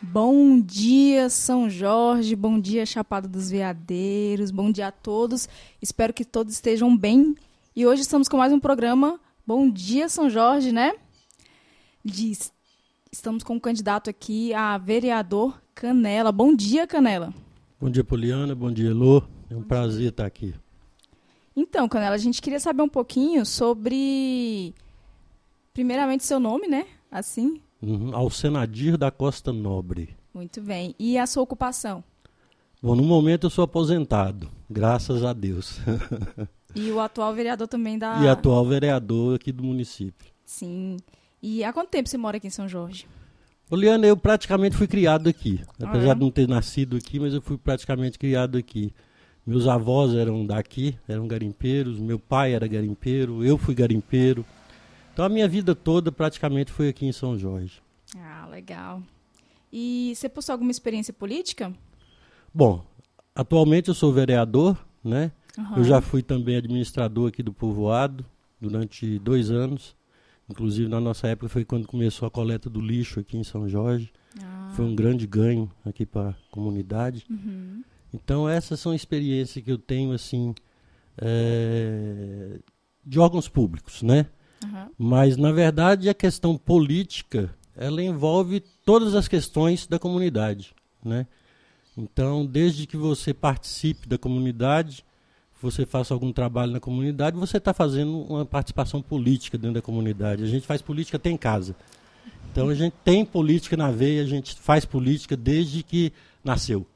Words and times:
Bom 0.00 0.60
dia, 0.60 1.28
São 1.28 1.68
Jorge. 1.68 2.36
Bom 2.36 2.60
dia, 2.60 2.86
Chapada 2.86 3.26
dos 3.26 3.50
Veadeiros. 3.50 4.52
Bom 4.52 4.70
dia 4.70 4.86
a 4.86 4.92
todos. 4.92 5.48
Espero 5.82 6.14
que 6.14 6.24
todos 6.24 6.54
estejam 6.54 6.96
bem. 6.96 7.34
E 7.74 7.84
hoje 7.84 8.02
estamos 8.02 8.28
com 8.28 8.36
mais 8.36 8.52
um 8.52 8.60
programa. 8.60 9.18
Bom 9.44 9.68
dia, 9.68 10.08
São 10.08 10.30
Jorge, 10.30 10.70
né? 10.70 10.92
Diz. 12.04 12.52
Estamos 13.10 13.42
com 13.42 13.54
um 13.54 13.60
candidato 13.60 14.08
aqui 14.08 14.54
a 14.54 14.78
vereador 14.78 15.60
Canela. 15.74 16.30
Bom 16.30 16.54
dia, 16.54 16.86
Canela. 16.86 17.34
Bom 17.80 17.90
dia, 17.90 18.04
Poliana. 18.04 18.54
Bom 18.54 18.70
dia, 18.70 18.90
Elô. 18.90 19.24
É 19.50 19.56
um 19.56 19.62
prazer 19.62 20.10
estar 20.10 20.26
aqui. 20.26 20.54
Então, 21.56 21.88
Canela, 21.88 22.14
a 22.14 22.18
gente 22.18 22.40
queria 22.40 22.60
saber 22.60 22.82
um 22.82 22.88
pouquinho 22.88 23.44
sobre, 23.44 24.72
primeiramente, 25.74 26.24
seu 26.24 26.38
nome, 26.38 26.68
né? 26.68 26.86
Assim. 27.10 27.60
Uhum. 27.80 28.14
Alcenadir 28.14 28.96
da 28.96 29.10
Costa 29.10 29.52
Nobre. 29.52 30.16
Muito 30.34 30.60
bem. 30.60 30.94
E 30.98 31.16
a 31.16 31.26
sua 31.26 31.42
ocupação? 31.42 32.02
Bom, 32.82 32.94
no 32.94 33.02
momento 33.02 33.46
eu 33.46 33.50
sou 33.50 33.64
aposentado, 33.64 34.48
graças 34.70 35.24
a 35.24 35.32
Deus. 35.32 35.80
e 36.74 36.90
o 36.90 37.00
atual 37.00 37.34
vereador 37.34 37.66
também 37.66 37.98
da. 37.98 38.22
E 38.22 38.28
atual 38.28 38.64
vereador 38.64 39.36
aqui 39.36 39.50
do 39.50 39.64
município. 39.64 40.28
Sim. 40.44 40.96
E 41.42 41.64
há 41.64 41.72
quanto 41.72 41.88
tempo 41.88 42.08
você 42.08 42.16
mora 42.16 42.36
aqui 42.36 42.46
em 42.46 42.50
São 42.50 42.68
Jorge? 42.68 43.06
Oliana, 43.70 44.06
eu 44.06 44.16
praticamente 44.16 44.76
fui 44.76 44.86
criado 44.86 45.28
aqui. 45.28 45.60
Apesar 45.82 46.08
ah, 46.08 46.12
é? 46.12 46.14
de 46.14 46.20
não 46.20 46.30
ter 46.30 46.48
nascido 46.48 46.96
aqui, 46.96 47.20
mas 47.20 47.34
eu 47.34 47.42
fui 47.42 47.58
praticamente 47.58 48.18
criado 48.18 48.56
aqui. 48.56 48.92
Meus 49.46 49.66
avós 49.66 50.14
eram 50.14 50.44
daqui, 50.46 50.96
eram 51.08 51.26
garimpeiros, 51.26 51.98
meu 51.98 52.18
pai 52.18 52.54
era 52.54 52.66
garimpeiro, 52.66 53.44
eu 53.44 53.58
fui 53.58 53.74
garimpeiro. 53.74 54.44
Então 55.18 55.26
a 55.26 55.28
minha 55.28 55.48
vida 55.48 55.74
toda 55.74 56.12
praticamente 56.12 56.70
foi 56.70 56.88
aqui 56.90 57.04
em 57.04 57.10
São 57.10 57.36
Jorge. 57.36 57.82
Ah, 58.16 58.46
legal. 58.48 59.02
E 59.72 60.12
você 60.14 60.28
possui 60.28 60.52
alguma 60.52 60.70
experiência 60.70 61.12
política? 61.12 61.74
Bom, 62.54 62.84
atualmente 63.34 63.88
eu 63.88 63.94
sou 63.94 64.12
vereador, 64.12 64.78
né? 65.02 65.32
Uhum. 65.58 65.78
Eu 65.78 65.82
já 65.82 66.00
fui 66.00 66.22
também 66.22 66.54
administrador 66.54 67.30
aqui 67.30 67.42
do 67.42 67.52
povoado 67.52 68.24
durante 68.60 69.18
dois 69.18 69.50
anos. 69.50 69.96
Inclusive 70.48 70.88
na 70.88 71.00
nossa 71.00 71.26
época 71.26 71.48
foi 71.48 71.64
quando 71.64 71.88
começou 71.88 72.28
a 72.28 72.30
coleta 72.30 72.70
do 72.70 72.80
lixo 72.80 73.18
aqui 73.18 73.36
em 73.36 73.42
São 73.42 73.68
Jorge. 73.68 74.12
Ah. 74.40 74.70
Foi 74.76 74.84
um 74.84 74.94
grande 74.94 75.26
ganho 75.26 75.68
aqui 75.84 76.06
para 76.06 76.28
a 76.30 76.34
comunidade. 76.52 77.26
Uhum. 77.28 77.82
Então 78.14 78.48
essas 78.48 78.78
são 78.78 78.94
experiências 78.94 79.64
que 79.64 79.72
eu 79.72 79.78
tenho 79.78 80.12
assim 80.12 80.54
é, 81.20 82.60
de 83.04 83.18
órgãos 83.18 83.48
públicos, 83.48 84.00
né? 84.00 84.28
Uhum. 84.64 84.90
Mas 84.98 85.36
na 85.36 85.52
verdade 85.52 86.08
a 86.08 86.14
questão 86.14 86.56
política 86.56 87.54
ela 87.76 88.02
envolve 88.02 88.60
todas 88.84 89.14
as 89.14 89.28
questões 89.28 89.86
da 89.86 89.98
comunidade, 89.98 90.74
né? 91.04 91.26
Então 91.96 92.44
desde 92.44 92.86
que 92.86 92.96
você 92.96 93.32
participe 93.32 94.08
da 94.08 94.18
comunidade, 94.18 95.04
você 95.60 95.84
faça 95.84 96.14
algum 96.14 96.32
trabalho 96.32 96.72
na 96.72 96.80
comunidade, 96.80 97.36
você 97.36 97.56
está 97.56 97.74
fazendo 97.74 98.20
uma 98.22 98.46
participação 98.46 99.02
política 99.02 99.58
dentro 99.58 99.74
da 99.74 99.82
comunidade. 99.82 100.44
A 100.44 100.46
gente 100.46 100.66
faz 100.66 100.80
política 100.80 101.16
até 101.16 101.30
em 101.30 101.36
casa. 101.36 101.74
Então 102.50 102.68
a 102.68 102.74
gente 102.74 102.94
tem 103.04 103.24
política 103.24 103.76
na 103.76 103.90
veia, 103.90 104.22
a 104.22 104.26
gente 104.26 104.54
faz 104.54 104.84
política 104.84 105.36
desde 105.36 105.82
que 105.82 106.12
nasceu, 106.42 106.86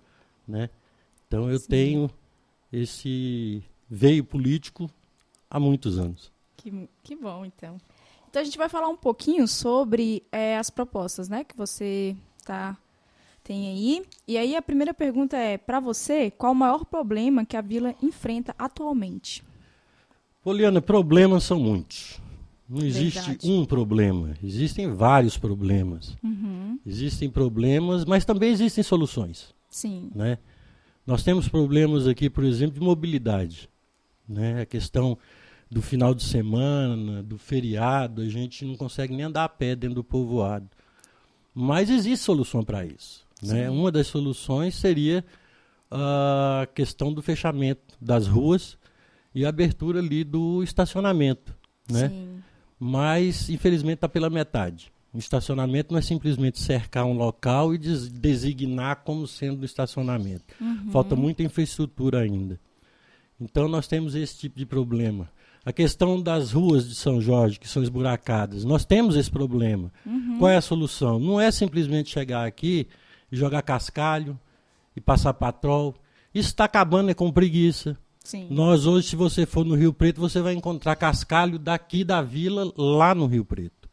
né? 0.47 0.71
Então 1.27 1.51
eu 1.51 1.59
Sim. 1.59 1.69
tenho 1.69 2.11
esse 2.73 3.63
veio 3.89 4.25
político 4.25 4.91
há 5.51 5.61
muitos 5.61 5.99
anos. 5.99 6.33
Que, 6.63 6.89
que 7.03 7.17
bom, 7.17 7.45
então. 7.45 7.77
Então 8.31 8.41
a 8.41 8.45
gente 8.45 8.57
vai 8.57 8.69
falar 8.69 8.89
um 8.89 8.97
pouquinho 8.97 9.49
sobre 9.49 10.23
é, 10.31 10.57
as 10.57 10.71
propostas, 10.71 11.29
né, 11.29 11.43
que 11.43 11.57
você 11.57 12.17
tá 12.45 12.77
tem 13.43 13.69
aí. 13.69 14.03
E 14.27 14.39
aí 14.39 14.55
a 14.55 14.63
primeira 14.63 14.95
pergunta 14.95 15.37
é 15.37 15.59
para 15.59 15.81
você, 15.81 16.31
qual 16.31 16.53
o 16.53 16.55
maior 16.55 16.85
problema 16.85 17.45
que 17.45 17.57
a 17.57 17.61
vila 17.61 17.95
enfrenta 18.01 18.55
atualmente? 18.57 19.43
Poliana, 20.45 20.81
problemas 20.81 21.43
são 21.43 21.59
muitos. 21.59 22.21
Não 22.69 22.87
existe 22.87 23.19
Verdade. 23.19 23.51
um 23.51 23.65
problema, 23.65 24.35
existem 24.43 24.89
vários 24.95 25.37
problemas. 25.37 26.17
Uhum. 26.23 26.79
Existem 26.87 27.29
problemas, 27.29 28.05
mas 28.05 28.25
também 28.25 28.51
existem 28.51 28.83
soluções. 28.83 29.53
Sim. 29.69 30.11
Né? 30.15 30.39
Nós 31.05 31.25
temos 31.25 31.49
problemas 31.49 32.07
aqui, 32.07 32.31
por 32.31 32.45
exemplo, 32.45 32.79
de 32.79 32.81
mobilidade. 32.81 33.69
Né? 34.29 34.63
A 34.63 34.67
questão 34.67 35.19
do 35.73 35.81
final 35.81 36.15
de 36.15 36.23
semana, 36.23 37.23
do 37.23 37.39
feriado, 37.39 38.21
a 38.21 38.29
gente 38.29 38.63
não 38.63 38.77
consegue 38.77 39.17
nem 39.17 39.25
andar 39.25 39.45
a 39.45 39.49
pé 39.49 39.75
dentro 39.75 39.95
do 39.95 40.05
povoado. 40.05 40.69
Mas 41.55 41.89
existe 41.89 42.23
solução 42.23 42.63
para 42.63 42.85
isso. 42.85 43.27
Né? 43.43 43.71
Uma 43.71 43.91
das 43.91 44.07
soluções 44.07 44.75
seria 44.75 45.25
a 45.91 46.69
questão 46.75 47.11
do 47.11 47.23
fechamento 47.23 47.97
das 47.99 48.27
ruas 48.27 48.77
e 49.35 49.47
a 49.47 49.49
abertura 49.49 50.01
ali 50.01 50.25
do 50.25 50.63
estacionamento. 50.63 51.57
Né? 51.91 52.11
Sim. 52.11 52.43
Mas, 52.79 53.49
infelizmente, 53.49 53.95
está 53.95 54.09
pela 54.11 54.29
metade. 54.29 54.93
O 55.11 55.19
estacionamento 55.19 55.93
não 55.93 55.99
é 55.99 56.03
simplesmente 56.03 56.61
cercar 56.61 57.07
um 57.07 57.15
local 57.15 57.75
e 57.75 57.79
des 57.79 58.11
designar 58.11 58.97
como 59.05 59.27
sendo 59.27 59.65
estacionamento. 59.65 60.45
Uhum. 60.61 60.91
Falta 60.91 61.17
muita 61.17 61.43
infraestrutura 61.43 62.21
ainda. 62.21 62.61
Então 63.41 63.69
nós 63.69 63.87
temos 63.87 64.15
esse 64.15 64.37
tipo 64.37 64.59
de 64.59 64.67
problema. 64.67 65.31
A 65.65 65.73
questão 65.73 66.21
das 66.21 66.53
ruas 66.53 66.89
de 66.89 66.95
São 66.95 67.21
Jorge, 67.21 67.61
que 67.61 67.69
são 67.69 67.83
esburacadas, 67.83 68.65
nós 68.65 68.85
temos 68.85 69.15
esse 69.15 69.31
problema. 69.31 69.93
Uhum. 70.05 70.39
Qual 70.39 70.51
é 70.51 70.57
a 70.57 70.61
solução? 70.61 71.21
Não 71.21 71.41
é 71.41 71.51
simplesmente 71.53 72.11
chegar 72.11 72.45
aqui 72.45 72.89
e 73.31 73.37
jogar 73.37 73.63
cascalho 73.63 74.39
e 74.97 75.01
passar 75.01 75.33
patrol. 75.35 75.95
Isso 76.35 76.49
está 76.49 76.65
acabando 76.65 77.11
é 77.11 77.15
com 77.15 77.31
preguiça. 77.31 77.97
Sim. 78.25 78.49
Nós 78.51 78.87
hoje, 78.87 79.09
se 79.09 79.17
você 79.17 79.47
for 79.47 79.65
no 79.65 79.75
Rio 79.75 79.93
Preto, 79.93 80.21
você 80.21 80.41
vai 80.41 80.53
encontrar 80.53 80.97
cascalho 80.97 81.59
daqui 81.59 82.03
da 82.03 82.23
vila 82.23 82.73
lá 82.77 83.15
no 83.15 83.27
Rio 83.27 83.45
Preto. 83.45 83.89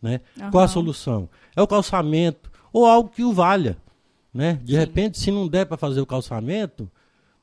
Né? 0.00 0.20
Uhum. 0.38 0.50
Qual 0.50 0.64
a 0.64 0.68
solução? 0.68 1.28
É 1.56 1.62
o 1.62 1.66
calçamento 1.66 2.50
ou 2.72 2.84
algo 2.84 3.08
que 3.08 3.24
o 3.24 3.32
valha. 3.32 3.78
Né? 4.32 4.60
De 4.62 4.72
Sim. 4.72 4.78
repente, 4.78 5.18
se 5.18 5.30
não 5.30 5.48
der 5.48 5.64
para 5.64 5.76
fazer 5.76 6.00
o 6.00 6.06
calçamento, 6.06 6.90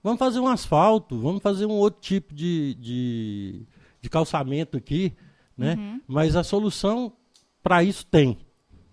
vamos 0.03 0.19
fazer 0.19 0.39
um 0.39 0.47
asfalto, 0.47 1.17
vamos 1.19 1.41
fazer 1.41 1.65
um 1.65 1.73
outro 1.73 2.01
tipo 2.01 2.33
de, 2.33 2.75
de, 2.79 3.61
de 4.01 4.09
calçamento 4.09 4.77
aqui. 4.77 5.13
Né? 5.57 5.75
Uhum. 5.75 6.01
Mas 6.07 6.35
a 6.35 6.43
solução 6.43 7.13
para 7.61 7.83
isso 7.83 8.05
tem. 8.05 8.37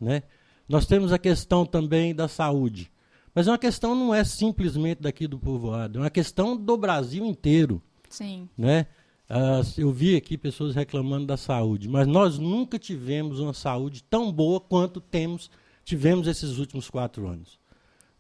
Né? 0.01 0.23
Nós 0.69 0.87
temos 0.87 1.13
a 1.13 1.19
questão 1.19 1.65
também 1.65 2.15
da 2.15 2.29
saúde. 2.29 2.91
Mas 3.35 3.47
uma 3.47 3.59
questão 3.59 3.95
não 3.95 4.15
é 4.15 4.25
simplesmente 4.25 5.01
daqui 5.01 5.27
do 5.27 5.39
povoado, 5.39 5.99
é 5.99 6.03
uma 6.03 6.11
questão 6.11 6.57
do 6.57 6.77
Brasil 6.77 7.25
inteiro. 7.25 7.81
Sim. 8.09 8.49
Né? 8.57 8.87
Uh, 9.31 9.81
eu 9.81 9.93
vi 9.93 10.17
aqui 10.17 10.37
pessoas 10.37 10.75
reclamando 10.75 11.27
da 11.27 11.37
saúde, 11.37 11.89
mas 11.89 12.07
nós 12.07 12.39
nunca 12.39 12.79
tivemos 12.79 13.39
uma 13.41 13.53
saúde 13.53 14.03
tão 14.03 14.33
boa 14.33 14.61
quanto 14.61 15.01
temos 15.01 15.51
tivemos 15.89 16.27
esses 16.27 16.59
últimos 16.59 16.91
quatro 16.91 17.27
anos. 17.27 17.59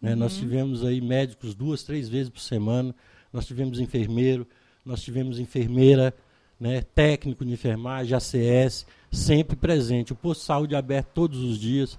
Né? 0.00 0.12
Uhum. 0.12 0.18
Nós 0.20 0.36
tivemos 0.36 0.84
aí 0.84 1.00
médicos 1.00 1.54
duas, 1.54 1.82
três 1.82 2.08
vezes 2.08 2.30
por 2.30 2.40
semana, 2.40 2.94
nós 3.30 3.46
tivemos 3.46 3.78
enfermeiro, 3.78 4.46
nós 4.84 5.02
tivemos 5.02 5.38
enfermeira, 5.38 6.14
né? 6.58 6.82
técnico 6.82 7.44
de 7.44 7.52
enfermagem, 7.52 8.16
ACS, 8.16 8.86
sempre 9.10 9.56
presente. 9.56 10.12
O 10.12 10.16
posto 10.16 10.40
de 10.40 10.46
saúde 10.46 10.76
aberto 10.76 11.08
todos 11.14 11.38
os 11.38 11.58
dias. 11.58 11.98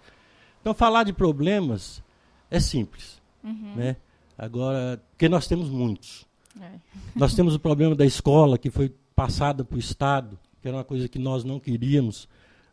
Então, 0.62 0.74
falar 0.74 1.04
de 1.04 1.14
problemas 1.14 2.04
é 2.50 2.60
simples. 2.60 3.22
Uhum. 3.44 3.76
Né? 3.76 3.96
Agora, 4.38 5.02
porque 5.12 5.30
nós 5.30 5.48
temos 5.48 5.70
muitos. 5.70 6.28
É. 6.60 6.72
Nós 7.16 7.34
temos 7.34 7.56
o 7.56 7.60
problema 7.60 7.96
da 7.96 8.06
escola, 8.06 8.58
que 8.58 8.70
foi 8.70 8.94
passada 9.16 9.64
para 9.64 9.76
o 9.76 9.80
Estado, 9.80 10.38
que 10.62 10.68
era 10.68 10.78
uma 10.78 10.84
coisa 10.84 11.08
que 11.08 11.20
nós 11.20 11.44
não 11.44 11.60
queríamos. 11.60 12.28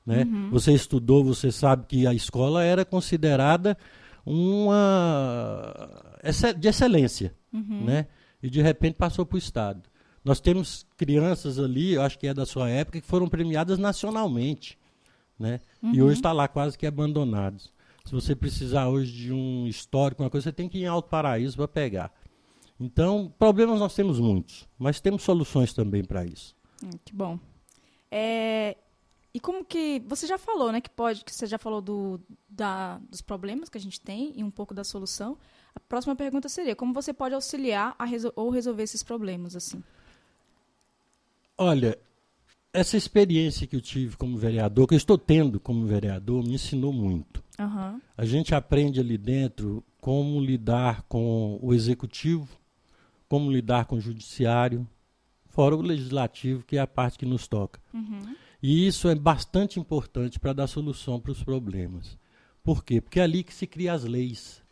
Né? 0.04 0.22
Uhum. 0.24 0.50
Você 0.50 0.72
estudou, 0.72 1.24
você 1.24 1.50
sabe 1.50 1.84
que 1.86 2.06
a 2.06 2.14
escola 2.14 2.62
era 2.62 2.84
considerada 2.84 3.76
uma 4.24 5.74
de 6.58 6.68
excelência, 6.68 7.34
uhum. 7.52 7.84
né? 7.84 8.06
E 8.42 8.50
de 8.50 8.60
repente 8.60 8.94
passou 8.94 9.24
para 9.24 9.36
o 9.36 9.38
Estado. 9.38 9.82
Nós 10.26 10.40
temos 10.40 10.84
crianças 10.96 11.56
ali, 11.56 11.92
eu 11.92 12.02
acho 12.02 12.18
que 12.18 12.26
é 12.26 12.34
da 12.34 12.44
sua 12.44 12.68
época, 12.68 13.00
que 13.00 13.06
foram 13.06 13.28
premiadas 13.28 13.78
nacionalmente, 13.78 14.76
né? 15.38 15.60
Uhum. 15.80 15.94
E 15.94 16.02
hoje 16.02 16.14
está 16.14 16.32
lá 16.32 16.48
quase 16.48 16.76
que 16.76 16.84
abandonados. 16.84 17.72
Se 18.04 18.10
você 18.10 18.34
precisar 18.34 18.88
hoje 18.88 19.12
de 19.12 19.32
um 19.32 19.68
histórico, 19.68 20.24
uma 20.24 20.28
coisa, 20.28 20.42
você 20.46 20.52
tem 20.52 20.68
que 20.68 20.78
ir 20.78 20.82
em 20.82 20.86
Alto 20.86 21.08
Paraíso 21.08 21.56
para 21.56 21.68
pegar. 21.68 22.12
Então, 22.80 23.32
problemas 23.38 23.78
nós 23.78 23.94
temos 23.94 24.18
muitos, 24.18 24.68
mas 24.76 25.00
temos 25.00 25.22
soluções 25.22 25.72
também 25.72 26.02
para 26.02 26.24
isso. 26.24 26.56
Hum, 26.82 26.90
que 27.04 27.14
bom. 27.14 27.38
É, 28.10 28.76
e 29.32 29.38
como 29.38 29.64
que 29.64 30.02
você 30.08 30.26
já 30.26 30.38
falou, 30.38 30.72
né? 30.72 30.80
Que 30.80 30.90
pode, 30.90 31.24
que 31.24 31.32
você 31.32 31.46
já 31.46 31.56
falou 31.56 31.80
do, 31.80 32.20
da, 32.48 32.98
dos 33.08 33.20
problemas 33.20 33.68
que 33.68 33.78
a 33.78 33.80
gente 33.80 34.00
tem 34.00 34.32
e 34.34 34.42
um 34.42 34.50
pouco 34.50 34.74
da 34.74 34.82
solução. 34.82 35.38
A 35.72 35.78
próxima 35.78 36.16
pergunta 36.16 36.48
seria: 36.48 36.74
como 36.74 36.92
você 36.92 37.12
pode 37.12 37.32
auxiliar 37.32 37.94
a 37.96 38.04
resol 38.04 38.32
ou 38.34 38.50
resolver 38.50 38.82
esses 38.82 39.04
problemas 39.04 39.54
assim? 39.54 39.80
Olha, 41.58 41.98
essa 42.72 42.96
experiência 42.96 43.66
que 43.66 43.76
eu 43.76 43.80
tive 43.80 44.16
como 44.16 44.36
vereador, 44.36 44.86
que 44.86 44.94
eu 44.94 44.98
estou 44.98 45.16
tendo 45.16 45.58
como 45.58 45.86
vereador, 45.86 46.44
me 46.44 46.54
ensinou 46.54 46.92
muito. 46.92 47.42
Aham. 47.58 48.00
A 48.16 48.24
gente 48.24 48.54
aprende 48.54 49.00
ali 49.00 49.16
dentro 49.16 49.82
como 49.98 50.40
lidar 50.40 51.02
com 51.08 51.58
o 51.62 51.72
executivo, 51.72 52.48
como 53.28 53.50
lidar 53.50 53.86
com 53.86 53.96
o 53.96 54.00
judiciário, 54.00 54.86
fora 55.46 55.74
o 55.74 55.80
legislativo, 55.80 56.64
que 56.64 56.76
é 56.76 56.80
a 56.80 56.86
parte 56.86 57.18
que 57.18 57.24
nos 57.24 57.48
toca. 57.48 57.80
Uhum. 57.94 58.36
E 58.62 58.86
isso 58.86 59.08
é 59.08 59.14
bastante 59.14 59.80
importante 59.80 60.38
para 60.38 60.52
dar 60.52 60.66
solução 60.66 61.18
para 61.18 61.32
os 61.32 61.42
problemas. 61.42 62.18
Por 62.62 62.84
quê? 62.84 63.00
Porque 63.00 63.20
é 63.20 63.22
ali 63.22 63.42
que 63.42 63.54
se 63.54 63.66
cria 63.66 63.94
as 63.94 64.04
leis. 64.04 64.62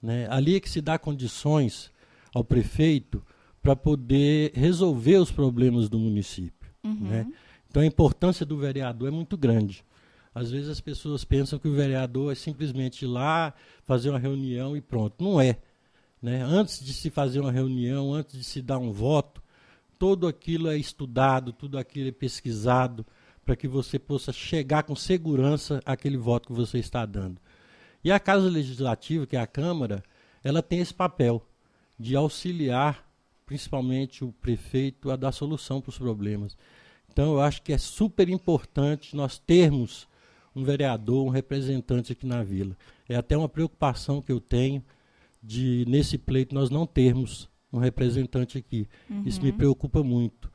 Né? 0.00 0.26
Ali 0.30 0.56
é 0.56 0.60
que 0.60 0.70
se 0.70 0.80
dá 0.80 0.98
condições 0.98 1.92
ao 2.34 2.42
prefeito 2.42 3.22
para 3.62 3.76
poder 3.76 4.52
resolver 4.54 5.16
os 5.16 5.30
problemas 5.30 5.88
do 5.88 5.98
município. 5.98 6.70
Uhum. 6.82 7.08
Né? 7.08 7.26
Então 7.68 7.82
a 7.82 7.86
importância 7.86 8.44
do 8.46 8.56
vereador 8.56 9.08
é 9.08 9.10
muito 9.10 9.36
grande. 9.36 9.84
Às 10.34 10.50
vezes 10.50 10.68
as 10.68 10.80
pessoas 10.80 11.24
pensam 11.24 11.58
que 11.58 11.68
o 11.68 11.74
vereador 11.74 12.32
é 12.32 12.34
simplesmente 12.34 13.04
ir 13.04 13.08
lá, 13.08 13.52
fazer 13.84 14.10
uma 14.10 14.18
reunião 14.18 14.76
e 14.76 14.80
pronto. 14.80 15.22
Não 15.22 15.40
é. 15.40 15.58
Né? 16.22 16.42
Antes 16.42 16.84
de 16.84 16.92
se 16.92 17.10
fazer 17.10 17.40
uma 17.40 17.52
reunião, 17.52 18.12
antes 18.14 18.38
de 18.38 18.44
se 18.44 18.62
dar 18.62 18.78
um 18.78 18.92
voto, 18.92 19.42
tudo 19.98 20.26
aquilo 20.26 20.68
é 20.68 20.76
estudado, 20.76 21.52
tudo 21.52 21.78
aquilo 21.78 22.08
é 22.08 22.12
pesquisado, 22.12 23.04
para 23.44 23.56
que 23.56 23.66
você 23.66 23.98
possa 23.98 24.32
chegar 24.32 24.84
com 24.84 24.94
segurança 24.94 25.82
àquele 25.84 26.16
voto 26.16 26.48
que 26.48 26.54
você 26.54 26.78
está 26.78 27.04
dando. 27.04 27.40
E 28.02 28.10
a 28.10 28.18
Casa 28.18 28.48
Legislativa, 28.48 29.26
que 29.26 29.36
é 29.36 29.40
a 29.40 29.46
Câmara, 29.46 30.02
ela 30.42 30.62
tem 30.62 30.78
esse 30.78 30.94
papel 30.94 31.46
de 31.98 32.16
auxiliar 32.16 33.09
principalmente 33.50 34.24
o 34.24 34.30
prefeito 34.30 35.10
a 35.10 35.16
dar 35.16 35.32
solução 35.32 35.80
para 35.80 35.88
os 35.88 35.98
problemas. 35.98 36.56
Então 37.12 37.32
eu 37.32 37.40
acho 37.40 37.60
que 37.62 37.72
é 37.72 37.78
super 37.78 38.28
importante 38.28 39.16
nós 39.16 39.40
termos 39.40 40.06
um 40.54 40.62
vereador, 40.62 41.26
um 41.26 41.30
representante 41.30 42.12
aqui 42.12 42.24
na 42.24 42.44
vila. 42.44 42.76
É 43.08 43.16
até 43.16 43.36
uma 43.36 43.48
preocupação 43.48 44.22
que 44.22 44.30
eu 44.30 44.40
tenho 44.40 44.84
de 45.42 45.84
nesse 45.88 46.16
pleito 46.16 46.54
nós 46.54 46.70
não 46.70 46.86
termos 46.86 47.50
um 47.72 47.78
representante 47.80 48.56
aqui. 48.56 48.86
Uhum. 49.10 49.24
Isso 49.26 49.42
me 49.42 49.50
preocupa 49.50 50.00
muito, 50.00 50.48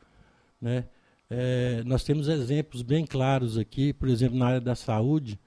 né? 0.62 0.86
É, 1.30 1.84
nós 1.86 2.02
temos 2.02 2.30
exemplos 2.30 2.82
bem 2.82 3.06
claros 3.06 3.58
aqui, 3.58 3.92
por 3.92 4.08
exemplo, 4.08 4.38
na 4.38 4.46
área 4.48 4.62
da 4.62 4.74
saúde, 4.74 5.38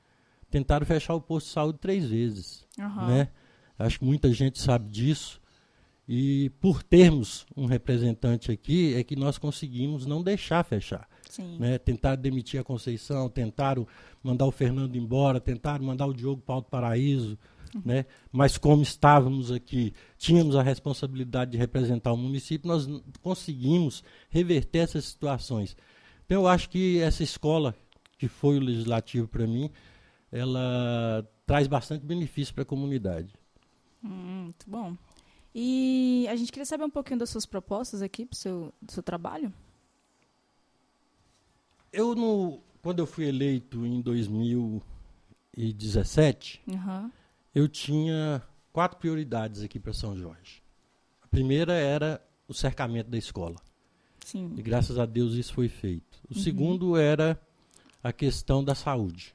tentaram 0.51 0.85
fechar 0.85 1.15
o 1.15 1.21
posto 1.21 1.47
de 1.47 1.53
saúde 1.55 1.79
três 1.79 2.11
vezes, 2.11 2.67
Aham. 2.79 3.07
né? 3.07 3.29
Acho 3.79 4.01
que 4.01 4.05
muita 4.05 4.31
gente 4.35 4.61
sabe 4.61 4.91
disso. 4.91 5.41
E 6.09 6.49
por 6.59 6.83
termos 6.83 7.45
um 7.55 7.67
representante 7.67 8.51
aqui, 8.51 8.95
é 8.95 9.05
que 9.05 9.15
nós 9.15 9.37
conseguimos 9.37 10.07
não 10.07 10.23
deixar 10.23 10.65
fechar. 10.65 11.07
Sim. 11.29 11.59
Né? 11.59 11.77
Tentaram 11.77 12.21
demitir 12.21 12.59
a 12.59 12.65
Conceição, 12.65 13.29
tentaram 13.29 13.87
mandar 14.23 14.47
o 14.47 14.51
Fernando 14.51 14.97
embora, 14.97 15.39
tentaram 15.39 15.85
mandar 15.85 16.07
o 16.07 16.15
Diogo 16.15 16.41
para 16.41 16.53
o 16.55 16.57
Alto 16.57 16.71
Paraíso. 16.71 17.39
Né? 17.85 18.07
Mas 18.33 18.57
como 18.57 18.83
estávamos 18.83 19.53
aqui, 19.53 19.93
tínhamos 20.17 20.57
a 20.57 20.63
responsabilidade 20.63 21.51
de 21.51 21.59
representar 21.59 22.15
o 22.15 22.17
município, 22.17 22.67
nós 22.67 22.89
conseguimos 23.21 24.03
reverter 24.31 24.79
essas 24.79 25.05
situações. 25.05 25.77
Então 26.25 26.43
eu 26.43 26.49
acho 26.49 26.71
que 26.71 26.99
essa 27.01 27.23
escola, 27.23 27.75
que 28.19 28.29
foi 28.29 28.57
o 28.57 28.63
legislativo 28.63 29.29
para 29.29 29.47
mim, 29.47 29.71
ela 30.33 31.29
traz 31.47 31.67
bastante 31.67 32.07
benefício 32.07 32.55
para 32.55 32.63
a 32.63 32.67
comunidade. 32.67 33.35
Hum, 34.03 34.45
muito 34.45 34.65
bom. 34.67 34.97
E 35.61 36.25
a 36.31 36.37
gente 36.37 36.53
queria 36.53 36.65
saber 36.65 36.85
um 36.85 36.91
pouquinho 36.91 37.19
das 37.19 37.31
suas 37.31 37.45
propostas 37.45 38.01
aqui 38.01 38.25
pro 38.25 38.39
seu, 38.39 38.73
do 38.81 38.93
seu 38.93 39.03
trabalho. 39.03 39.53
Eu, 41.93 42.15
no, 42.15 42.61
quando 42.81 43.01
eu 43.01 43.07
fui 43.09 43.27
eleito 43.27 43.85
em 43.85 44.01
2017, 44.01 46.61
Aham. 46.73 47.11
eu 47.53 47.67
tinha 47.67 48.41
quatro 48.73 48.99
prioridades 48.99 49.61
aqui 49.65 49.81
para 49.81 49.93
São 49.93 50.17
Jorge. 50.17 50.63
A 51.23 51.27
primeira 51.27 51.73
era 51.73 52.25
o 52.47 52.55
cercamento 52.55 53.11
da 53.11 53.19
escola. 53.19 53.57
Sim. 54.25 54.55
E 54.57 54.63
graças 54.63 54.97
a 54.97 55.07
Deus 55.07 55.35
isso 55.35 55.53
foi 55.55 55.69
feito. 55.69 56.21
O 56.31 56.35
Uhum. 56.37 56.41
segundo 56.43 56.97
era 56.97 57.37
a 58.01 58.13
questão 58.13 58.63
da 58.63 58.77
saúde. 58.77 59.35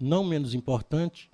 Não 0.00 0.24
menos 0.24 0.52
importante, 0.52 1.30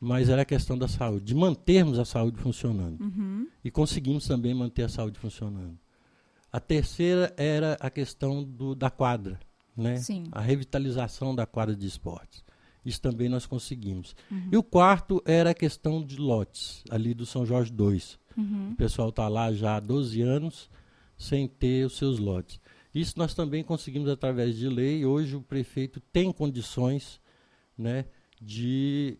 mas 0.00 0.28
era 0.28 0.42
a 0.42 0.44
questão 0.44 0.76
da 0.76 0.88
saúde, 0.88 1.24
de 1.26 1.34
mantermos 1.34 1.98
a 1.98 2.04
saúde 2.04 2.36
funcionando. 2.38 3.00
Uhum. 3.00 3.25
E 3.66 3.70
conseguimos 3.72 4.28
também 4.28 4.54
manter 4.54 4.84
a 4.84 4.88
saúde 4.88 5.18
funcionando. 5.18 5.76
A 6.52 6.60
terceira 6.60 7.34
era 7.36 7.76
a 7.80 7.90
questão 7.90 8.44
do, 8.44 8.76
da 8.76 8.88
quadra, 8.88 9.40
né? 9.76 9.96
Sim. 9.96 10.28
a 10.30 10.40
revitalização 10.40 11.34
da 11.34 11.46
quadra 11.46 11.74
de 11.74 11.84
esportes. 11.84 12.44
Isso 12.84 13.02
também 13.02 13.28
nós 13.28 13.44
conseguimos. 13.44 14.14
Uhum. 14.30 14.50
E 14.52 14.56
o 14.56 14.62
quarto 14.62 15.20
era 15.26 15.50
a 15.50 15.54
questão 15.54 16.00
de 16.00 16.16
lotes, 16.16 16.84
ali 16.88 17.12
do 17.12 17.26
São 17.26 17.44
Jorge 17.44 17.72
2. 17.72 18.16
Uhum. 18.36 18.70
O 18.70 18.76
pessoal 18.76 19.08
está 19.08 19.26
lá 19.26 19.52
já 19.52 19.74
há 19.74 19.80
12 19.80 20.22
anos 20.22 20.70
sem 21.18 21.48
ter 21.48 21.86
os 21.86 21.96
seus 21.96 22.20
lotes. 22.20 22.60
Isso 22.94 23.14
nós 23.18 23.34
também 23.34 23.64
conseguimos 23.64 24.08
através 24.08 24.54
de 24.54 24.68
lei. 24.68 25.04
Hoje 25.04 25.34
o 25.34 25.42
prefeito 25.42 25.98
tem 26.12 26.30
condições 26.30 27.20
né, 27.76 28.04
de 28.40 29.18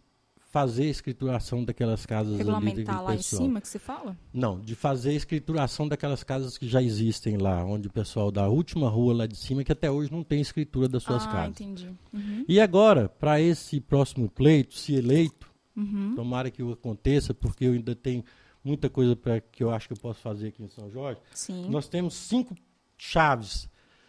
fazer 0.57 0.85
a 0.85 0.91
escrituração 0.91 1.63
daquelas 1.63 2.07
casas 2.07 2.33
ali 2.33 2.39
Regulamentar 2.39 2.85
daquele 2.87 3.07
lá 3.07 3.13
em 3.15 3.17
pessoal. 3.19 3.43
cima 3.43 3.61
que 3.61 3.69
você 3.69 3.79
fala? 3.79 4.17
Não, 4.33 4.59
de 4.59 4.75
fazer 4.75 5.11
a 5.11 5.13
escrituração 5.13 5.87
daquelas 5.87 6.25
casas 6.25 6.57
que 6.57 6.67
já 6.67 6.83
existem 6.83 7.37
lá, 7.37 7.63
onde 7.63 7.89
o 7.89 7.93
pessoal 7.93 8.31
da 8.33 8.49
última 8.49 8.89
rua 8.89 9.13
lá 9.13 9.27
de 9.27 9.37
cima, 9.37 9.63
que 9.63 9.71
até 9.71 9.91
hoje 9.91 10.11
não 10.11 10.25
tem 10.25 10.41
escritura 10.41 10.89
das 10.89 11.03
suas 11.03 11.25
ah, 11.27 11.31
casas. 11.31 11.61
entendi. 11.61 11.91
Uhum. 12.11 12.45
E 12.49 12.59
agora, 12.59 13.07
para 13.07 13.39
esse 13.39 13.81
próximo 13.83 14.31
pleito, 14.31 14.75
se 14.79 14.95
eleito, 14.95 15.47
Uhum. 15.77 16.15
tomara 16.15 16.51
que 16.51 16.63
aconteça, 16.63 17.35
porque 17.35 17.67
eu 17.67 17.73
ainda 17.75 17.95
tenho 17.95 18.25
muita 18.65 18.89
coisa 18.89 19.15
pra, 19.15 19.39
que 19.43 19.63
eu 19.63 19.71
acho 19.71 19.87
que 19.89 19.93
eu 19.93 19.99
posso 19.99 20.21
fazer 20.21 20.49
aqui 20.49 20.63
em 20.63 20.69
São 20.69 20.89
Jorge. 20.91 21.21
Sim. 21.35 21.69
Nós 21.69 21.87
temos 21.87 22.15
cinco 22.15 22.57
chaves, 22.97 23.69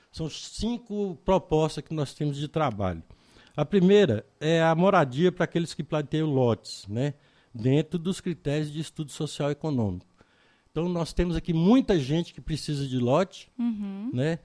são 0.10 0.30
cinco 0.30 1.18
propostas 1.26 1.84
que 1.84 1.94
nós 1.94 2.14
temos 2.14 2.38
de 2.38 2.48
trabalho. 2.48 3.04
A 3.58 3.66
primeira 3.66 4.24
é 4.40 4.62
a 4.62 4.74
moradia 4.76 5.32
para 5.32 5.44
aqueles 5.46 5.74
que 5.74 5.84
plateiam 5.84 6.30
lotes, 6.30 6.86
né? 6.88 7.16
dentro 7.54 7.98
dos 7.98 8.22
critérios 8.22 8.72
de 8.72 8.80
estudo 8.80 9.12
social 9.12 9.50
econômico. 9.50 10.06
Então, 10.70 10.88
nós 10.88 11.12
temos 11.12 11.36
aqui 11.36 11.54
muita 11.54 11.98
gente 12.00 12.32
que 12.32 12.40
precisa 12.40 12.88
de 12.88 13.00
lote, 13.00 13.50
Uhum. 13.58 14.12
né? 14.14 14.38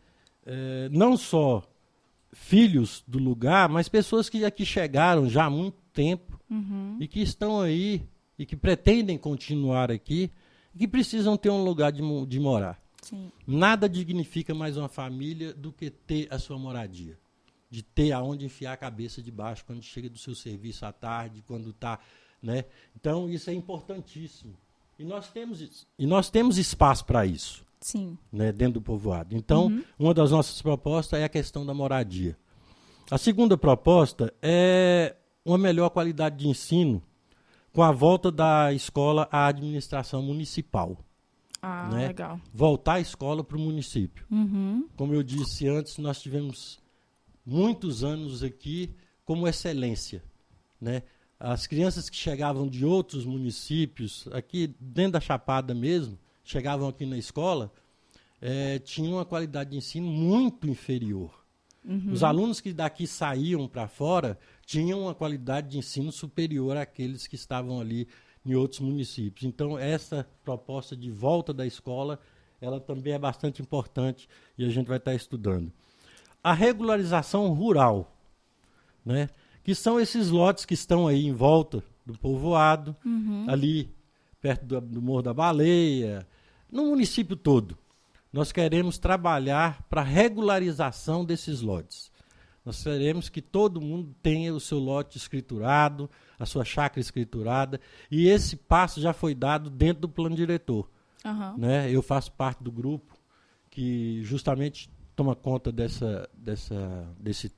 Eh, 0.47 0.89
não 0.91 1.15
só 1.19 1.63
filhos 2.33 3.05
do 3.07 3.19
lugar, 3.19 3.69
mas 3.69 3.87
pessoas 3.89 4.31
que 4.31 4.45
aqui 4.47 4.65
chegaram 4.65 5.29
já 5.29 5.45
há 5.45 5.51
muito 5.51 5.77
tempo 5.93 6.41
Uhum. 6.51 6.97
e 6.99 7.07
que 7.07 7.21
estão 7.21 7.61
aí 7.61 8.03
e 8.39 8.47
que 8.47 8.57
pretendem 8.57 9.19
continuar 9.19 9.91
aqui 9.91 10.31
e 10.75 10.79
que 10.79 10.89
precisam 10.89 11.37
ter 11.37 11.51
um 11.51 11.63
lugar 11.63 11.93
de, 11.93 12.01
de 12.27 12.41
morar. 12.41 12.81
Sim. 13.03 13.31
Nada 13.47 13.87
dignifica 13.89 14.55
mais 14.55 14.79
uma 14.79 14.89
família 14.89 15.53
do 15.53 15.71
que 15.71 15.91
ter 15.91 16.29
a 16.31 16.39
sua 16.39 16.59
moradia. 16.59 17.19
De 17.73 17.83
ter 17.83 18.13
aonde 18.13 18.45
enfiar 18.45 18.75
a 18.75 18.77
cabeça 18.77 19.23
debaixo 19.23 19.65
quando 19.65 19.83
chega 19.83 20.11
do 20.11 20.19
seu 20.19 20.35
serviço 20.35 20.85
à 20.85 20.93
tarde, 20.93 21.43
quando 21.47 21.71
está. 21.71 21.99
Né? 22.43 22.67
Então, 22.95 23.31
isso 23.31 23.49
é 23.49 23.55
importantíssimo. 23.55 24.53
E 24.99 25.05
nós 25.05 25.31
temos, 25.33 25.61
isso- 25.63 25.87
e 25.99 26.07
nós 26.07 26.29
temos 26.29 26.59
espaço 26.59 27.05
para 27.07 27.25
isso 27.25 27.65
Sim. 27.81 28.19
né, 28.31 28.53
dentro 28.53 28.75
do 28.75 28.83
povoado. 28.83 29.35
Então, 29.35 29.69
Uhum. 29.69 29.83
uma 29.99 30.13
das 30.13 30.31
nossas 30.33 30.61
propostas 30.61 31.19
é 31.19 31.25
a 31.25 31.29
questão 31.31 31.65
da 31.65 31.73
moradia. 31.73 32.37
A 33.11 33.17
segunda 33.17 33.57
proposta 33.57 34.33
é 34.43 35.17
uma 35.45 35.57
melhor 35.57 35.89
qualidade 35.89 36.37
de 36.37 36.49
ensino 36.49 37.03
com 37.73 37.83
a 37.83 37.91
volta 37.91 38.31
da 38.31 38.71
escola 38.75 39.27
à 39.33 39.47
administração 39.47 40.23
municipal. 40.23 40.99
Ah, 41.63 41.89
Né? 41.91 42.09
legal. 42.09 42.39
Voltar 42.53 42.95
a 42.95 43.01
escola 43.01 43.43
para 43.43 43.57
o 43.57 43.61
município. 43.61 44.27
Uhum. 44.31 44.87
Como 44.95 45.15
eu 45.15 45.23
disse 45.23 45.67
antes, 45.69 45.97
nós 45.97 46.21
tivemos 46.21 46.82
muitos 47.45 48.05
anos 48.05 48.43
aqui 48.43 48.95
como 49.25 49.49
excelência. 49.49 50.23
Né? 50.81 51.03
As 51.39 51.67
crianças 51.67 52.09
que 52.09 52.17
chegavam 52.17 52.69
de 52.69 52.85
outros 52.85 53.25
municípios, 53.25 54.29
aqui 54.33 54.75
dentro 54.81 55.13
da 55.13 55.21
Chapada 55.21 55.75
mesmo, 55.75 56.19
chegavam 56.45 56.89
aqui 56.89 57.07
na 57.07 57.19
escola, 57.19 57.73
eh, 58.41 58.79
tinham 58.81 59.15
uma 59.15 59.25
qualidade 59.25 59.71
de 59.71 59.77
ensino 59.77 60.07
muito 60.07 60.69
inferior. 60.69 61.43
Uhum. 61.85 62.13
Os 62.13 62.23
alunos 62.23 62.61
que 62.61 62.73
daqui 62.73 63.07
saíam 63.07 63.67
para 63.67 63.89
fora 63.89 64.39
tinham 64.65 65.03
uma 65.03 65.15
qualidade 65.15 65.71
de 65.71 65.79
ensino 65.79 66.13
superior 66.13 66.77
àqueles 66.77 67.27
que 67.27 67.35
estavam 67.35 67.81
ali 67.81 68.07
em 68.45 68.55
outros 68.55 68.81
municípios. 68.81 69.45
Então, 69.45 69.79
essa 69.79 70.29
proposta 70.45 70.97
de 70.97 71.11
volta 71.11 71.53
da 71.53 71.67
escola, 71.67 72.21
ela 72.61 72.81
também 72.81 73.13
é 73.13 73.19
bastante 73.19 73.63
importante 73.63 74.29
e 74.57 74.65
a 74.65 74.69
gente 74.69 74.87
vai 74.87 74.99
estar 74.99 75.15
estudando. 75.15 75.73
A 76.43 76.53
regularização 76.53 77.53
rural, 77.53 78.17
né? 79.05 79.29
que 79.65 79.75
são 79.75 80.01
esses 80.01 80.29
lotes 80.31 80.65
que 80.65 80.75
estão 80.75 81.07
aí 81.07 81.27
em 81.27 81.33
volta 81.33 81.83
do 82.05 82.19
povoado, 82.19 82.97
Uhum. 83.05 83.47
ali 83.49 83.95
perto 84.41 84.65
do, 84.67 84.81
do 84.81 85.01
Morro 85.03 85.23
da 85.23 85.33
Baleia, 85.33 86.27
no 86.71 86.87
município 86.87 87.37
todo. 87.37 87.79
nós 88.33 88.51
queremos 88.51 88.99
trabalhar 88.99 89.83
para 89.91 90.01
a 90.01 90.05
regularização 90.05 91.25
desses 91.25 91.61
lotes. 91.61 92.11
Nós 92.65 92.83
queremos 92.83 93.29
que 93.29 93.43
todo 93.43 93.81
mundo 93.81 94.15
tenha 94.23 94.55
o 94.55 94.59
seu 94.61 94.79
lote 94.79 95.19
escriturado, 95.19 96.09
a 96.39 96.47
sua 96.47 96.65
chácara 96.65 97.01
escriturada, 97.01 97.81
e 98.11 98.29
esse 98.29 98.57
passo 98.57 99.01
já 99.01 99.13
foi 99.13 99.35
dado 99.35 99.69
dentro 99.69 100.03
do 100.03 100.09
plano 100.09 100.35
diretor. 100.35 100.89
Aham. 101.25 101.55
Né? 101.59 101.91
Eu 101.91 102.03
faço 102.03 102.33
parte 102.33 102.63
do 102.65 102.73
grupo 102.73 103.15
que 103.71 104.23
justamente 104.25 104.89
toma 105.15 105.35
conta 105.35 105.71
dessa, 105.71 106.29
dessa, 106.35 107.09
desse 107.19 107.53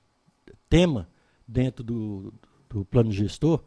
tema 0.69 1.09
dentro 1.47 1.85
do, 1.85 2.33
do 2.69 2.85
plano 2.85 3.13
gestor, 3.13 3.63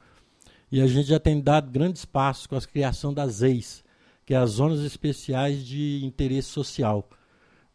e 0.72 0.82
a 0.82 0.88
gente 0.88 1.08
já 1.08 1.20
tem 1.20 1.40
dado 1.40 1.72
grandes 1.72 2.04
passos 2.06 2.48
com 2.48 2.56
a 2.56 2.62
criação 2.62 3.14
das 3.14 3.42
EIs, 3.42 3.84
que 4.26 4.34
é 4.34 4.38
as 4.38 4.52
Zonas 4.52 4.82
Especiais 4.82 5.66
de 5.66 6.04
Interesse 6.04 6.50
Social. 6.50 7.10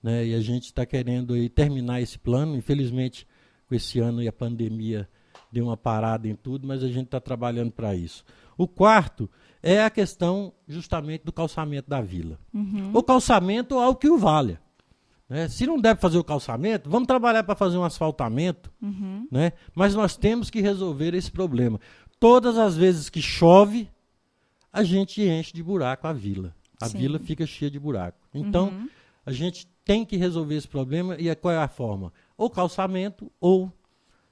Né? 0.03 0.27
E 0.27 0.35
a 0.35 0.41
gente 0.41 0.65
está 0.65 0.85
querendo 0.85 1.33
aí 1.33 1.49
terminar 1.49 2.03
esse 2.03 2.19
plano, 2.19 2.55
infelizmente 2.55 3.27
com 3.67 3.75
esse 3.75 3.99
ano 3.99 4.23
e 4.23 4.29
a 4.29 4.33
pandemia 4.33 5.09
deu 5.51 5.65
uma 5.65 5.77
parada 5.77 6.29
em 6.29 6.35
tudo, 6.35 6.67
mas 6.67 6.83
a 6.83 6.89
gente 6.89 7.07
está 7.07 7.21
trabalhando 7.21 7.73
para 7.73 7.95
isso. 7.95 8.25
O 8.57 8.69
quarto 8.69 9.31
é 9.63 9.83
a 9.83 9.91
questão 9.91 10.53
justamente 10.69 11.25
do 11.25 11.33
calçamento 11.33 11.89
da 11.89 12.01
vila. 12.01 12.39
Uhum. 12.53 12.91
O 12.93 13.03
calçamento 13.03 13.79
ao 13.79 13.97
que 13.97 14.09
o 14.09 14.19
valha. 14.19 14.61
Né? 15.33 15.49
Se 15.49 15.67
não 15.67 15.81
der 15.81 15.95
para 15.95 16.03
fazer 16.03 16.19
o 16.19 16.25
calçamento, 16.25 16.91
vamos 16.91 17.07
trabalhar 17.07 17.43
para 17.43 17.55
fazer 17.55 17.79
um 17.79 17.85
asfaltamento, 17.85 18.71
Uhum. 18.83 19.27
né? 19.31 19.53
mas 19.75 19.95
nós 19.95 20.15
temos 20.15 20.51
que 20.51 20.61
resolver 20.61 21.15
esse 21.15 21.31
problema. 21.31 21.81
Todas 22.21 22.59
as 22.59 22.77
vezes 22.77 23.09
que 23.09 23.23
chove, 23.23 23.89
a 24.71 24.85
gente 24.85 25.23
enche 25.23 25.55
de 25.55 25.63
buraco 25.63 26.07
a 26.07 26.13
vila. 26.13 26.55
A 26.79 26.87
Sim. 26.87 26.99
vila 26.99 27.19
fica 27.19 27.47
cheia 27.47 27.71
de 27.71 27.79
buraco. 27.81 28.19
Então, 28.35 28.69
Uhum. 28.69 28.89
a 29.25 29.33
gente 29.33 29.67
tem 29.87 30.05
que 30.05 30.19
resolver 30.19 30.55
esse 30.55 30.69
problema 30.69 31.17
e 31.19 31.31
é- 31.31 31.35
qual 31.35 31.55
é 31.55 31.57
a 31.57 31.67
forma? 31.67 32.13
Ou 32.37 32.51
calçamento 32.51 33.33
ou 33.41 33.73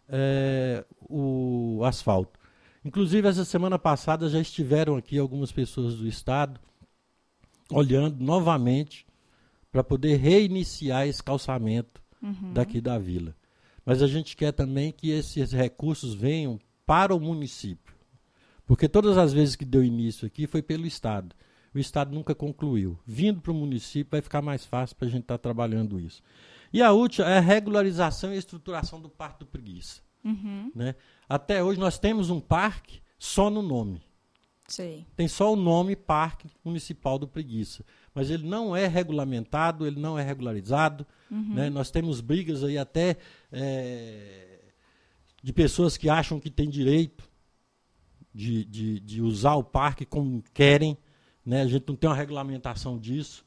é, 0.06 0.84
o 1.08 1.80
asfalto. 1.84 2.38
Inclusive, 2.84 3.26
essa 3.26 3.44
semana 3.46 3.78
passada 3.78 4.28
já 4.28 4.38
estiveram 4.38 4.96
aqui 4.96 5.18
algumas 5.18 5.50
pessoas 5.50 5.94
do 5.94 6.06
Estado 6.06 6.60
olhando 7.72 8.22
novamente 8.22 9.06
para 9.70 9.84
poder 9.84 10.16
reiniciar 10.16 11.06
esse 11.06 11.22
calçamento 11.22 12.00
Uhum. 12.22 12.52
daqui 12.52 12.80
da 12.82 12.98
vila. 12.98 13.34
Mas 13.84 14.02
a 14.02 14.06
gente 14.06 14.36
quer 14.36 14.52
também 14.52 14.92
que 14.92 15.10
esses 15.10 15.52
recursos 15.52 16.12
venham 16.14 16.60
para 16.84 17.14
o 17.14 17.20
município. 17.20 17.94
Porque 18.66 18.88
todas 18.88 19.16
as 19.16 19.32
vezes 19.32 19.56
que 19.56 19.64
deu 19.64 19.82
início 19.82 20.26
aqui 20.26 20.46
foi 20.46 20.60
pelo 20.60 20.86
Estado. 20.86 21.34
O 21.74 21.78
Estado 21.78 22.14
nunca 22.14 22.34
concluiu. 22.34 22.98
Vindo 23.06 23.40
para 23.40 23.52
o 23.52 23.54
município 23.54 24.10
vai 24.10 24.20
ficar 24.20 24.42
mais 24.42 24.66
fácil 24.66 24.96
para 24.96 25.08
a 25.08 25.10
gente 25.10 25.22
estar 25.22 25.38
trabalhando 25.38 25.98
isso. 25.98 26.22
E 26.72 26.82
a 26.82 26.92
última 26.92 27.26
é 27.28 27.38
a 27.38 27.40
regularização 27.40 28.34
e 28.34 28.36
estruturação 28.36 29.00
do 29.00 29.08
Parque 29.08 29.40
do 29.40 29.46
Preguiça. 29.46 30.02
Uhum. 30.22 30.70
né? 30.74 30.94
Até 31.26 31.64
hoje 31.64 31.80
nós 31.80 31.98
temos 31.98 32.28
um 32.28 32.38
parque 32.40 33.00
só 33.18 33.48
no 33.48 33.62
nome. 33.62 34.02
Sei. 34.70 35.04
Tem 35.16 35.26
só 35.26 35.52
o 35.52 35.56
nome 35.56 35.96
Parque 35.96 36.48
Municipal 36.64 37.18
do 37.18 37.26
Preguiça. 37.26 37.84
Mas 38.14 38.30
ele 38.30 38.46
não 38.46 38.74
é 38.74 38.86
regulamentado, 38.86 39.84
ele 39.84 39.98
não 39.98 40.16
é 40.16 40.22
regularizado. 40.22 41.04
Uhum. 41.28 41.54
né? 41.54 41.68
Nós 41.68 41.90
temos 41.90 42.20
brigas 42.20 42.62
aí 42.62 42.78
até 42.78 43.16
é, 43.50 44.60
de 45.42 45.52
pessoas 45.52 45.96
que 45.96 46.08
acham 46.08 46.38
que 46.38 46.48
têm 46.48 46.70
direito 46.70 47.28
de, 48.32 48.64
de, 48.64 49.00
de 49.00 49.20
usar 49.20 49.56
o 49.56 49.64
parque 49.64 50.04
como 50.04 50.40
querem. 50.54 50.96
Né? 51.44 51.62
A 51.62 51.66
gente 51.66 51.88
não 51.88 51.96
tem 51.96 52.08
uma 52.08 52.14
regulamentação 52.14 52.96
disso. 52.96 53.44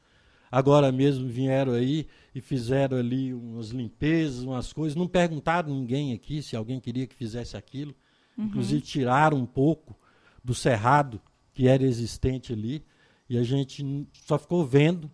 Agora 0.51 0.91
mesmo 0.91 1.29
vieram 1.29 1.71
aí 1.71 2.05
e 2.35 2.41
fizeram 2.41 2.97
ali 2.97 3.33
umas 3.33 3.69
limpezas, 3.69 4.43
umas 4.43 4.73
coisas. 4.73 4.93
Não 4.93 5.07
perguntaram 5.07 5.73
ninguém 5.73 6.11
aqui 6.11 6.41
se 6.41 6.53
alguém 6.53 6.81
queria 6.81 7.07
que 7.07 7.15
fizesse 7.15 7.55
aquilo. 7.55 7.95
Inclusive 8.37 8.81
tiraram 8.81 9.37
um 9.37 9.45
pouco 9.45 9.95
do 10.43 10.53
cerrado 10.53 11.21
que 11.53 11.67
era 11.67 11.83
existente 11.83 12.51
ali 12.53 12.83
e 13.29 13.37
a 13.37 13.43
gente 13.43 14.07
só 14.25 14.37
ficou 14.37 14.65
vendo, 14.65 15.09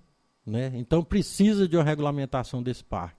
né? 0.45 0.71
Então 0.75 1.03
precisa 1.03 1.67
de 1.67 1.77
uma 1.77 1.83
regulamentação 1.83 2.63
desse 2.63 2.83
parque 2.83 3.17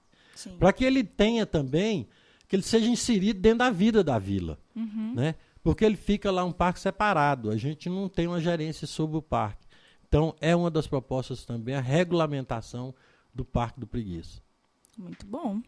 para 0.59 0.73
que 0.73 0.85
ele 0.85 1.05
tenha 1.05 1.45
também 1.47 2.09
que 2.49 2.57
ele 2.57 2.63
seja 2.63 2.89
inserido 2.89 3.39
dentro 3.41 3.59
da 3.59 3.71
vida 3.71 4.03
da 4.03 4.19
vila, 4.19 4.59
Uhum. 4.75 5.15
né? 5.15 5.35
Porque 5.63 5.85
ele 5.85 5.97
fica 5.97 6.31
lá 6.31 6.43
um 6.45 6.53
parque 6.53 6.81
separado. 6.81 7.51
A 7.51 7.57
gente 7.57 7.89
não 7.91 8.09
tem 8.09 8.27
uma 8.27 8.41
gerência 8.41 8.87
sobre 8.87 9.19
o 9.19 9.23
parque. 9.23 9.67
Então 10.09 10.35
é 10.41 10.57
uma 10.57 10.71
das 10.71 10.87
propostas 10.87 11.45
também 11.45 11.75
a 11.75 11.81
regulamentação 11.81 12.95
do 13.33 13.45
Parque 13.45 13.79
do 13.79 13.87
Preguiça. 13.87 14.43
Muito 14.99 15.25
bom. 15.27 15.61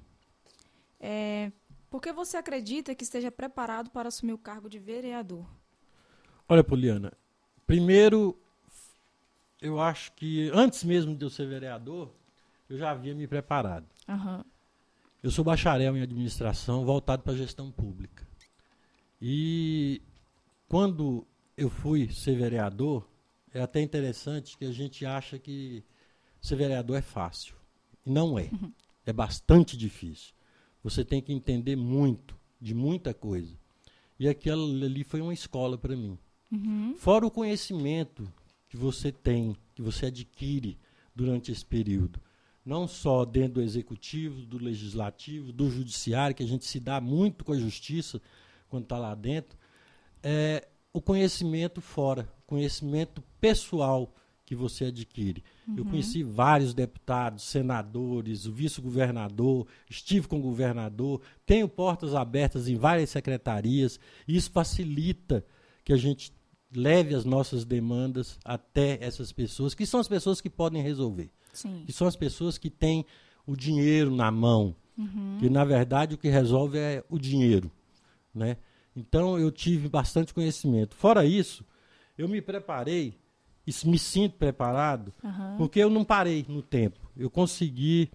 É, 0.98 1.52
por 1.90 2.00
que 2.00 2.12
você 2.12 2.36
acredita 2.36 2.94
que 2.94 3.04
esteja 3.04 3.30
preparado 3.30 3.90
para 3.90 4.08
assumir 4.08 4.32
o 4.32 4.38
cargo 4.38 4.68
de 4.68 4.78
vereador? 4.78 5.46
Olha, 6.52 6.62
Poliana, 6.62 7.10
primeiro, 7.66 8.38
eu 9.58 9.80
acho 9.80 10.12
que 10.12 10.50
antes 10.52 10.84
mesmo 10.84 11.16
de 11.16 11.24
eu 11.24 11.30
ser 11.30 11.48
vereador, 11.48 12.12
eu 12.68 12.76
já 12.76 12.90
havia 12.90 13.14
me 13.14 13.26
preparado. 13.26 13.86
Aham. 14.06 14.44
Eu 15.22 15.30
sou 15.30 15.42
bacharel 15.42 15.96
em 15.96 16.02
administração 16.02 16.84
voltado 16.84 17.22
para 17.22 17.32
a 17.32 17.36
gestão 17.36 17.72
pública. 17.72 18.28
E 19.18 20.02
quando 20.68 21.26
eu 21.56 21.70
fui 21.70 22.12
ser 22.12 22.36
vereador, 22.36 23.08
é 23.54 23.62
até 23.62 23.80
interessante 23.80 24.58
que 24.58 24.66
a 24.66 24.72
gente 24.72 25.06
acha 25.06 25.38
que 25.38 25.82
ser 26.38 26.56
vereador 26.56 26.98
é 26.98 27.02
fácil. 27.02 27.54
E 28.04 28.10
não 28.10 28.38
é. 28.38 28.50
É 29.06 29.12
bastante 29.14 29.74
difícil. 29.74 30.34
Você 30.84 31.02
tem 31.02 31.22
que 31.22 31.32
entender 31.32 31.76
muito, 31.76 32.38
de 32.60 32.74
muita 32.74 33.14
coisa. 33.14 33.56
E 34.20 34.28
aquilo 34.28 34.84
ali 34.84 35.02
foi 35.02 35.22
uma 35.22 35.32
escola 35.32 35.78
para 35.78 35.96
mim. 35.96 36.18
Uhum. 36.52 36.94
Fora 36.96 37.26
o 37.26 37.30
conhecimento 37.30 38.30
que 38.68 38.76
você 38.76 39.10
tem, 39.10 39.56
que 39.74 39.80
você 39.80 40.06
adquire 40.06 40.78
durante 41.14 41.50
esse 41.50 41.64
período. 41.64 42.20
Não 42.64 42.86
só 42.86 43.24
dentro 43.24 43.54
do 43.54 43.62
executivo, 43.62 44.42
do 44.46 44.58
legislativo, 44.58 45.52
do 45.52 45.70
judiciário, 45.70 46.36
que 46.36 46.42
a 46.42 46.46
gente 46.46 46.64
se 46.64 46.78
dá 46.78 47.00
muito 47.00 47.44
com 47.44 47.52
a 47.52 47.58
justiça 47.58 48.20
quando 48.68 48.84
está 48.84 48.98
lá 48.98 49.14
dentro, 49.14 49.58
é 50.22 50.68
o 50.92 51.00
conhecimento 51.00 51.80
fora, 51.80 52.28
conhecimento 52.46 53.22
pessoal 53.40 54.14
que 54.44 54.54
você 54.54 54.86
adquire. 54.86 55.42
Eu 55.76 55.84
conheci 55.84 56.22
vários 56.22 56.74
deputados, 56.74 57.44
senadores, 57.44 58.44
o 58.44 58.52
vice-governador, 58.52 59.66
estive 59.88 60.28
com 60.28 60.38
o 60.38 60.42
governador, 60.42 61.22
tenho 61.46 61.68
portas 61.68 62.14
abertas 62.14 62.68
em 62.68 62.76
várias 62.76 63.10
secretarias, 63.10 63.98
e 64.28 64.36
isso 64.36 64.50
facilita 64.50 65.44
que 65.84 65.92
a 65.92 65.96
gente 65.96 66.32
leve 66.74 67.14
as 67.14 67.24
nossas 67.24 67.64
demandas 67.64 68.38
até 68.44 68.98
essas 69.00 69.32
pessoas, 69.32 69.74
que 69.74 69.84
são 69.86 70.00
as 70.00 70.08
pessoas 70.08 70.40
que 70.40 70.48
podem 70.50 70.82
resolver, 70.82 71.30
Sim. 71.52 71.82
que 71.86 71.92
são 71.92 72.06
as 72.06 72.16
pessoas 72.16 72.58
que 72.58 72.70
têm 72.70 73.04
o 73.46 73.56
dinheiro 73.56 74.14
na 74.14 74.30
mão, 74.30 74.74
Uhum. 74.96 75.36
que 75.40 75.48
na 75.48 75.64
verdade 75.64 76.14
o 76.14 76.18
que 76.18 76.28
resolve 76.28 76.78
é 76.78 77.02
o 77.08 77.18
dinheiro, 77.18 77.70
né? 78.34 78.56
Então 78.94 79.38
eu 79.38 79.50
tive 79.50 79.88
bastante 79.88 80.34
conhecimento. 80.34 80.94
Fora 80.94 81.24
isso, 81.24 81.64
eu 82.16 82.28
me 82.28 82.42
preparei 82.42 83.18
e 83.66 83.72
me 83.86 83.98
sinto 83.98 84.36
preparado 84.36 85.12
Aham. 85.24 85.54
porque 85.56 85.80
eu 85.80 85.88
não 85.88 86.04
parei 86.04 86.44
no 86.48 86.60
tempo. 86.62 87.00
Eu 87.16 87.30
consegui 87.30 88.10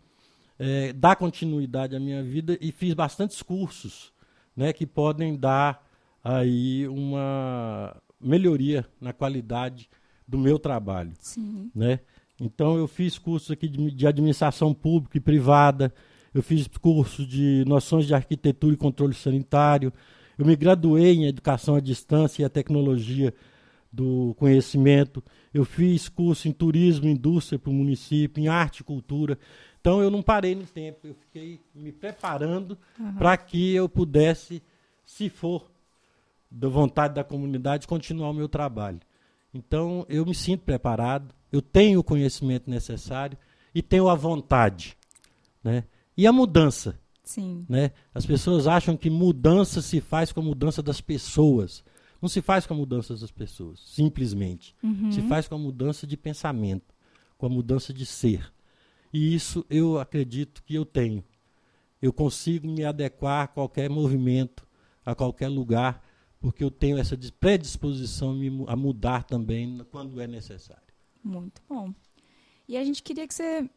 eh, 0.60 0.94
dar 0.94 1.16
continuidade 1.16 1.96
à 1.96 2.00
minha 2.00 2.22
vida 2.24 2.58
e 2.62 2.72
fiz 2.72 2.94
bastantes 2.94 3.42
cursos, 3.42 4.12
né, 4.56 4.72
que 4.74 4.86
podem 4.86 5.36
dar 5.36 5.84
aí 6.24 6.88
uma 6.88 7.96
melhoria 8.20 8.86
na 9.00 9.14
qualidade 9.14 9.90
do 10.28 10.38
meu 10.38 10.60
trabalho 10.60 11.14
Sim. 11.20 11.72
né? 11.74 12.00
Então 12.40 12.78
eu 12.78 12.88
fiz 12.88 13.18
cursos 13.18 13.50
aqui 13.50 13.68
de, 13.68 13.92
de 13.92 14.06
administração 14.06 14.74
pública 14.74 15.18
e 15.18 15.22
privada, 15.22 15.94
eu 16.34 16.44
fiz 16.44 16.68
curso 16.68 17.26
de 17.26 17.64
noções 17.66 18.06
de 18.06 18.14
arquitetura 18.14 18.74
e 18.74 18.78
controle 18.78 19.14
sanitário, 19.14 19.92
eu 20.38 20.46
me 20.46 20.56
graduei 20.56 21.16
em 21.16 21.26
educação 21.26 21.76
à 21.76 21.80
distância 21.80 22.44
e 22.44 22.46
a 22.46 22.50
tecnologia 22.50 23.34
do 23.92 24.36
conhecimento, 24.38 25.24
eu 25.52 25.66
fiz 25.66 26.08
curso 26.08 26.48
em 26.48 26.52
turismo 26.52 27.08
e 27.08 27.12
indústria 27.12 27.58
para 27.58 27.72
o 27.72 27.74
município, 27.74 28.44
em 28.44 28.48
arte 28.48 28.82
e 28.82 28.84
cultura. 28.84 29.40
Então 29.82 30.02
eu 30.02 30.12
não 30.12 30.22
parei 30.22 30.54
no 30.54 30.66
tempo, 30.66 31.08
eu 31.08 31.16
fiquei 31.16 31.60
me 31.74 31.92
preparando 31.92 32.78
para 33.18 33.36
que 33.38 33.74
eu 33.74 33.90
pudesse, 33.90 34.62
se 35.04 35.30
for 35.30 35.72
da 36.50 36.68
vontade 36.68 37.16
da 37.16 37.24
comunidade, 37.24 37.88
continuar 37.88 38.30
o 38.30 38.34
meu 38.34 38.48
trabalho. 38.48 39.00
Então, 39.54 40.06
eu 40.08 40.26
me 40.26 40.36
sinto 40.36 40.64
preparado, 40.64 41.34
eu 41.52 41.62
tenho 41.62 42.00
o 42.00 42.04
conhecimento 42.04 42.70
necessário 42.70 43.38
e 43.74 43.82
tenho 43.82 44.10
a 44.10 44.16
vontade. 44.16 44.98
Né? 45.64 45.84
E 46.16 46.26
a 46.26 46.32
mudança. 46.32 47.00
Sim. 47.24 47.66
Né? 47.68 47.92
As 48.14 48.26
pessoas 48.26 48.68
acham 48.68 48.96
que 48.96 49.10
mudança 49.10 49.82
se 49.82 50.00
faz 50.00 50.32
com 50.32 50.40
a 50.40 50.44
mudança 50.44 50.82
das 50.82 51.02
pessoas. 51.02 51.84
Não 52.22 52.30
se 52.30 52.42
faz 52.42 52.66
com 52.66 52.74
a 52.74 52.78
mudança 52.78 53.16
das 53.16 53.32
pessoas, 53.32 53.80
simplesmente. 53.86 54.76
Uhum. 54.82 55.12
Se 55.12 55.22
faz 55.24 55.48
com 55.48 55.56
a 55.56 55.60
mudança 55.60 56.08
de 56.08 56.18
pensamento, 56.18 56.96
com 57.38 57.46
a 57.46 57.50
mudança 57.50 57.94
de 57.94 58.06
ser. 58.06 58.52
E 59.14 59.34
isso 59.34 59.66
eu 59.70 60.00
acredito 60.00 60.64
que 60.64 60.76
eu 60.76 60.86
tenho. 60.86 61.24
Eu 62.02 62.14
consigo 62.14 62.68
me 62.68 62.84
adequar 62.84 63.44
a 63.44 63.48
qualquer 63.48 63.90
movimento, 63.90 64.68
a 65.06 65.16
qualquer 65.16 65.48
lugar, 65.48 66.04
porque 66.48 66.64
eu 66.64 66.72
tenho 66.72 66.98
essa 66.98 67.18
predisposição 67.38 68.40
a 68.70 68.76
mudar 68.78 69.26
também 69.26 69.86
quando 69.92 70.22
é 70.22 70.26
necessário. 70.26 70.82
Muito 71.22 71.62
bom. 71.68 71.94
E 72.66 72.78
a 72.78 72.86
gente 72.86 73.04
queria 73.04 73.28
que 73.28 73.34
você 73.34 73.70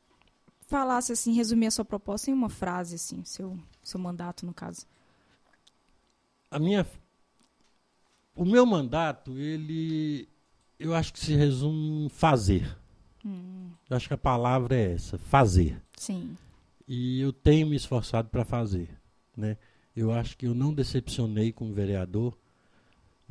falasse 0.68 1.10
assim, 1.10 1.32
resumir 1.32 1.66
a 1.66 1.72
sua 1.72 1.84
proposta 1.84 2.30
em 2.30 2.32
uma 2.32 2.48
frase 2.48 2.94
assim, 2.94 3.24
seu 3.24 3.58
seu 3.82 3.98
mandato 3.98 4.46
no 4.46 4.54
caso. 4.54 4.86
A 6.48 6.60
minha 6.60 6.86
o 8.36 8.44
meu 8.44 8.64
mandato, 8.64 9.36
ele 9.36 10.28
eu 10.78 10.94
acho 10.94 11.12
que 11.12 11.18
se 11.18 11.34
resume 11.34 12.04
em 12.04 12.08
fazer. 12.08 12.78
Hum. 13.26 13.70
Eu 13.90 13.96
acho 13.96 14.06
que 14.06 14.14
a 14.14 14.18
palavra 14.18 14.76
é 14.76 14.92
essa, 14.92 15.18
fazer. 15.18 15.82
Sim. 15.96 16.36
E 16.86 17.20
eu 17.20 17.32
tenho 17.32 17.66
me 17.66 17.74
esforçado 17.74 18.28
para 18.28 18.44
fazer, 18.44 18.96
né? 19.36 19.56
Eu 19.96 20.12
acho 20.12 20.36
que 20.36 20.46
eu 20.46 20.54
não 20.54 20.72
decepcionei 20.72 21.50
como 21.50 21.74
vereador. 21.74 22.38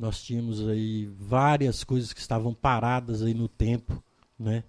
Nós 0.00 0.22
tínhamos 0.22 0.66
aí 0.66 1.12
várias 1.18 1.84
coisas 1.84 2.14
que 2.14 2.20
estavam 2.20 2.54
paradas 2.54 3.22
aí 3.22 3.34
no 3.34 3.46
tempo, 3.46 4.02
né? 4.38 4.64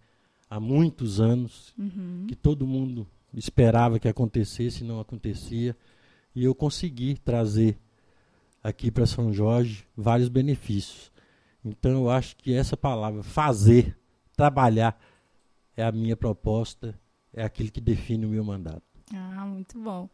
Há 0.50 0.60
muitos 0.60 1.22
anos, 1.22 1.74
uhum. 1.80 2.26
que 2.28 2.36
todo 2.36 2.68
mundo 2.68 3.08
esperava 3.34 3.98
que 3.98 4.10
acontecesse 4.10 4.84
e 4.84 4.88
não 4.88 5.00
acontecia. 5.00 5.74
E 6.36 6.44
eu 6.44 6.54
consegui 6.54 7.18
trazer 7.18 7.80
aqui 8.62 8.92
para 8.92 9.06
São 9.06 9.32
Jorge 9.32 9.88
vários 9.96 10.28
benefícios. 10.28 11.10
Então 11.64 11.92
eu 11.92 12.10
acho 12.10 12.36
que 12.36 12.54
essa 12.54 12.76
palavra, 12.76 13.24
fazer, 13.24 13.98
trabalhar, 14.36 15.00
é 15.78 15.84
a 15.86 15.94
minha 15.94 16.18
proposta, 16.18 16.94
é 17.34 17.42
aquilo 17.42 17.72
que 17.72 17.80
define 17.80 18.26
o 18.26 18.30
meu 18.30 18.44
mandato. 18.44 18.84
Ah, 19.16 19.46
muito 19.46 19.80
bom. 19.80 20.10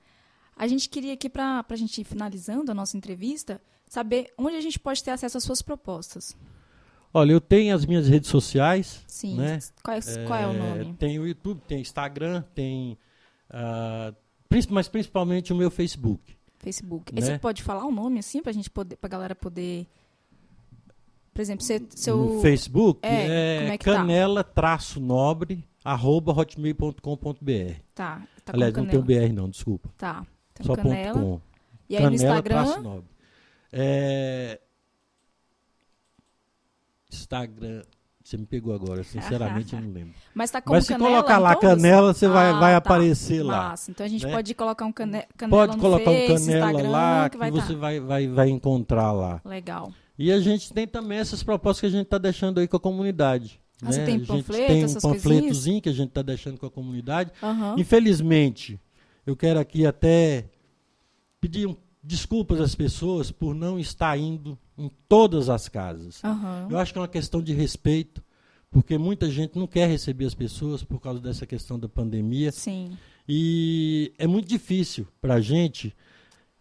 A 0.57 0.67
gente 0.67 0.89
queria 0.89 1.13
aqui, 1.13 1.29
para 1.29 1.63
a 1.67 1.75
gente 1.75 2.01
ir 2.01 2.03
finalizando 2.03 2.71
a 2.71 2.73
nossa 2.73 2.97
entrevista, 2.97 3.61
saber 3.87 4.33
onde 4.37 4.55
a 4.55 4.61
gente 4.61 4.79
pode 4.79 5.03
ter 5.03 5.11
acesso 5.11 5.37
às 5.37 5.43
suas 5.43 5.61
propostas. 5.61 6.35
Olha, 7.13 7.31
eu 7.31 7.41
tenho 7.41 7.73
as 7.73 7.85
minhas 7.85 8.07
redes 8.07 8.29
sociais. 8.29 9.03
Sim. 9.07 9.37
Né? 9.37 9.59
Qual, 9.83 9.95
é, 9.95 10.01
qual 10.25 10.39
é 10.39 10.47
o 10.47 10.51
é, 10.51 10.57
nome? 10.57 10.93
Tem 10.95 11.19
o 11.19 11.27
YouTube, 11.27 11.61
tem 11.67 11.81
Instagram, 11.81 12.43
tem. 12.53 12.97
Uh, 13.49 14.15
mas 14.69 14.87
principalmente 14.87 15.53
o 15.53 15.55
meu 15.55 15.69
Facebook. 15.69 16.35
Facebook. 16.59 17.13
Né? 17.13 17.21
Você 17.21 17.39
pode 17.39 17.63
falar 17.63 17.85
o 17.85 17.89
um 17.89 17.91
nome 17.91 18.19
assim 18.19 18.41
para 18.41 18.49
a 18.49 18.53
gente 18.53 18.69
poder, 18.69 18.97
para 18.97 19.09
galera 19.09 19.35
poder. 19.35 19.87
Por 21.33 21.41
exemplo, 21.41 21.63
seu. 21.91 22.17
No 22.17 22.41
Facebook 22.41 22.99
é, 23.03 23.13
é, 23.13 23.67
é 23.67 23.77
tá? 23.77 23.77
canela 23.77 24.43
tá? 24.43 24.51
traço 24.51 24.99
nobre 24.99 25.63
arroba 25.83 26.33
hotmail.com.br. 26.33 27.79
Tá. 27.95 28.27
tá 28.43 28.53
Aliás, 28.53 28.73
não 28.73 28.85
tem 28.85 28.99
o 28.99 29.03
BR 29.03 29.31
não, 29.33 29.49
desculpa. 29.49 29.89
Tá. 29.97 30.25
Então, 30.59 30.75
Só 30.75 30.81
canela. 30.81 31.13
ponto 31.13 31.25
com. 31.25 31.41
E 31.89 31.97
aí 31.97 32.03
canela, 32.03 32.09
no 32.09 32.15
Instagram? 32.15 33.01
É... 33.71 34.59
Instagram. 37.11 37.83
Você 38.23 38.35
me 38.35 38.45
pegou 38.45 38.75
agora, 38.75 39.05
sinceramente 39.05 39.73
eu 39.73 39.81
não 39.81 39.89
lembro. 39.89 40.13
Mas 40.35 40.51
tá 40.51 40.61
Mas 40.65 40.85
se 40.85 40.97
colocar 40.97 41.37
lá 41.37 41.55
todos? 41.55 41.69
canela, 41.69 42.13
você 42.13 42.25
ah, 42.25 42.29
vai, 42.29 42.51
vai 42.51 42.71
tá. 42.73 42.77
aparecer 42.77 43.41
lá. 43.41 43.73
Então 43.87 44.05
a 44.05 44.09
gente 44.09 44.25
né? 44.25 44.33
pode 44.33 44.53
colocar 44.53 44.85
um 44.85 44.91
cane 44.91 45.23
canela 45.37 45.67
Pode 45.67 45.79
colocar 45.79 46.11
face, 46.11 46.33
um 46.33 46.37
canela 46.51 46.71
Instagram, 46.71 46.89
lá 46.89 47.29
que, 47.29 47.37
que 47.37 47.51
você 47.51 47.73
tá. 47.73 47.79
vai, 47.79 47.99
vai, 48.01 48.27
vai 48.27 48.49
encontrar 48.49 49.13
lá. 49.13 49.39
Legal. 49.45 49.93
E 50.19 50.29
a 50.29 50.41
gente 50.41 50.73
tem 50.73 50.85
também 50.85 51.19
essas 51.19 51.41
propostas 51.41 51.79
que 51.79 51.85
a 51.85 51.89
gente 51.89 52.03
está 52.03 52.17
deixando 52.17 52.59
aí 52.59 52.67
com 52.67 52.75
a 52.75 52.79
comunidade. 52.81 53.61
Ah, 53.81 53.85
né? 53.85 53.91
Você 53.93 54.05
tem 54.05 54.19
panfleto, 54.19 54.73
tem 54.73 54.85
um 54.85 54.93
panfletozinho 54.93 55.81
que 55.81 55.89
a 55.89 55.93
gente 55.93 56.09
está 56.09 56.21
deixando 56.21 56.57
com 56.57 56.65
a 56.65 56.71
comunidade. 56.71 57.31
Uhum. 57.41 57.79
Infelizmente, 57.79 58.77
eu 59.27 59.36
quero 59.36 59.60
aqui 59.60 59.86
até 59.86 60.46
pedir 61.41 61.67
um, 61.67 61.75
desculpas 62.01 62.62
às 62.62 62.74
pessoas 62.74 63.29
por 63.29 63.53
não 63.53 63.77
estar 63.77 64.17
indo 64.17 64.57
em 64.77 64.89
todas 65.10 65.50
as 65.50 65.67
casas. 65.67 66.24
Uhum. 66.24 66.69
Eu 66.69 66.77
acho 66.79 66.93
que 66.93 66.98
é 66.98 67.01
uma 67.01 67.10
questão 67.10 67.41
de 67.43 67.53
respeito, 67.53 68.24
porque 68.72 68.98
muita 68.98 69.29
gente 69.29 69.60
não 69.60 69.67
quer 69.67 69.89
receber 69.89 70.23
as 70.23 70.34
pessoas 70.34 70.82
por 70.82 71.01
causa 71.01 71.19
dessa 71.19 71.45
questão 71.45 71.78
da 71.78 71.89
pandemia. 71.89 72.54
Sim. 72.54 72.97
E 73.28 74.13
é 74.17 74.25
muito 74.25 74.47
difícil 74.47 75.06
para 75.19 75.34
a 75.34 75.41
gente 75.41 75.88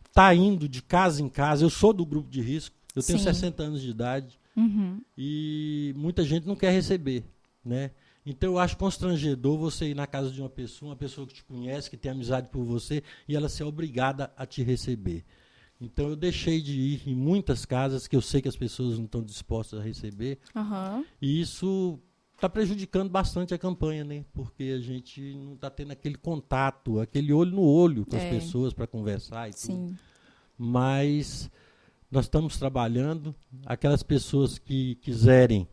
estar 0.08 0.28
tá 0.28 0.34
indo 0.34 0.68
de 0.68 0.82
casa 0.82 1.22
em 1.22 1.28
casa. 1.28 1.64
Eu 1.64 1.70
sou 1.70 1.92
do 1.92 2.04
grupo 2.04 2.28
de 2.28 2.40
risco, 2.40 2.74
eu 2.96 3.02
tenho 3.02 3.20
Sim. 3.20 3.26
60 3.26 3.62
anos 3.62 3.80
de 3.80 3.90
idade 3.90 4.40
uhum. 4.56 5.00
e 5.16 5.94
muita 5.96 6.24
gente 6.24 6.48
não 6.48 6.56
quer 6.56 6.72
receber, 6.72 7.22
né? 7.64 7.92
Então 8.26 8.50
eu 8.54 8.58
acho 8.58 8.76
constrangedor 8.76 9.56
você 9.56 9.90
ir 9.90 9.94
na 9.94 10.06
casa 10.06 10.30
de 10.30 10.40
uma 10.40 10.50
pessoa, 10.50 10.90
uma 10.90 10.96
pessoa 10.96 11.26
que 11.26 11.34
te 11.34 11.44
conhece, 11.44 11.88
que 11.88 11.96
tem 11.96 12.10
amizade 12.10 12.48
por 12.48 12.64
você, 12.64 13.02
e 13.28 13.36
ela 13.36 13.48
ser 13.48 13.62
obrigada 13.62 14.32
a 14.36 14.44
te 14.44 14.64
receber. 14.64 15.24
Então 15.80 16.08
eu 16.08 16.16
deixei 16.16 16.60
de 16.60 16.72
ir 16.72 17.02
em 17.06 17.14
muitas 17.14 17.64
casas 17.64 18.08
que 18.08 18.16
eu 18.16 18.22
sei 18.22 18.42
que 18.42 18.48
as 18.48 18.56
pessoas 18.56 18.98
não 18.98 19.04
estão 19.04 19.22
dispostas 19.22 19.78
a 19.78 19.82
receber. 19.82 20.38
Uhum. 20.56 21.04
E 21.22 21.40
isso 21.40 22.00
está 22.34 22.48
prejudicando 22.48 23.10
bastante 23.10 23.54
a 23.54 23.58
campanha, 23.58 24.04
né? 24.04 24.24
Porque 24.32 24.74
a 24.76 24.80
gente 24.80 25.34
não 25.34 25.54
está 25.54 25.70
tendo 25.70 25.92
aquele 25.92 26.16
contato, 26.16 26.98
aquele 26.98 27.32
olho 27.32 27.52
no 27.52 27.62
olho 27.62 28.04
com 28.04 28.16
é. 28.16 28.24
as 28.24 28.34
pessoas 28.34 28.72
para 28.72 28.86
conversar 28.86 29.48
e 29.48 29.52
Sim. 29.52 29.86
tudo. 29.86 29.98
Mas 30.58 31.50
nós 32.10 32.24
estamos 32.24 32.58
trabalhando. 32.58 33.34
Aquelas 33.64 34.02
pessoas 34.02 34.58
que 34.58 34.96
quiserem, 34.96 35.68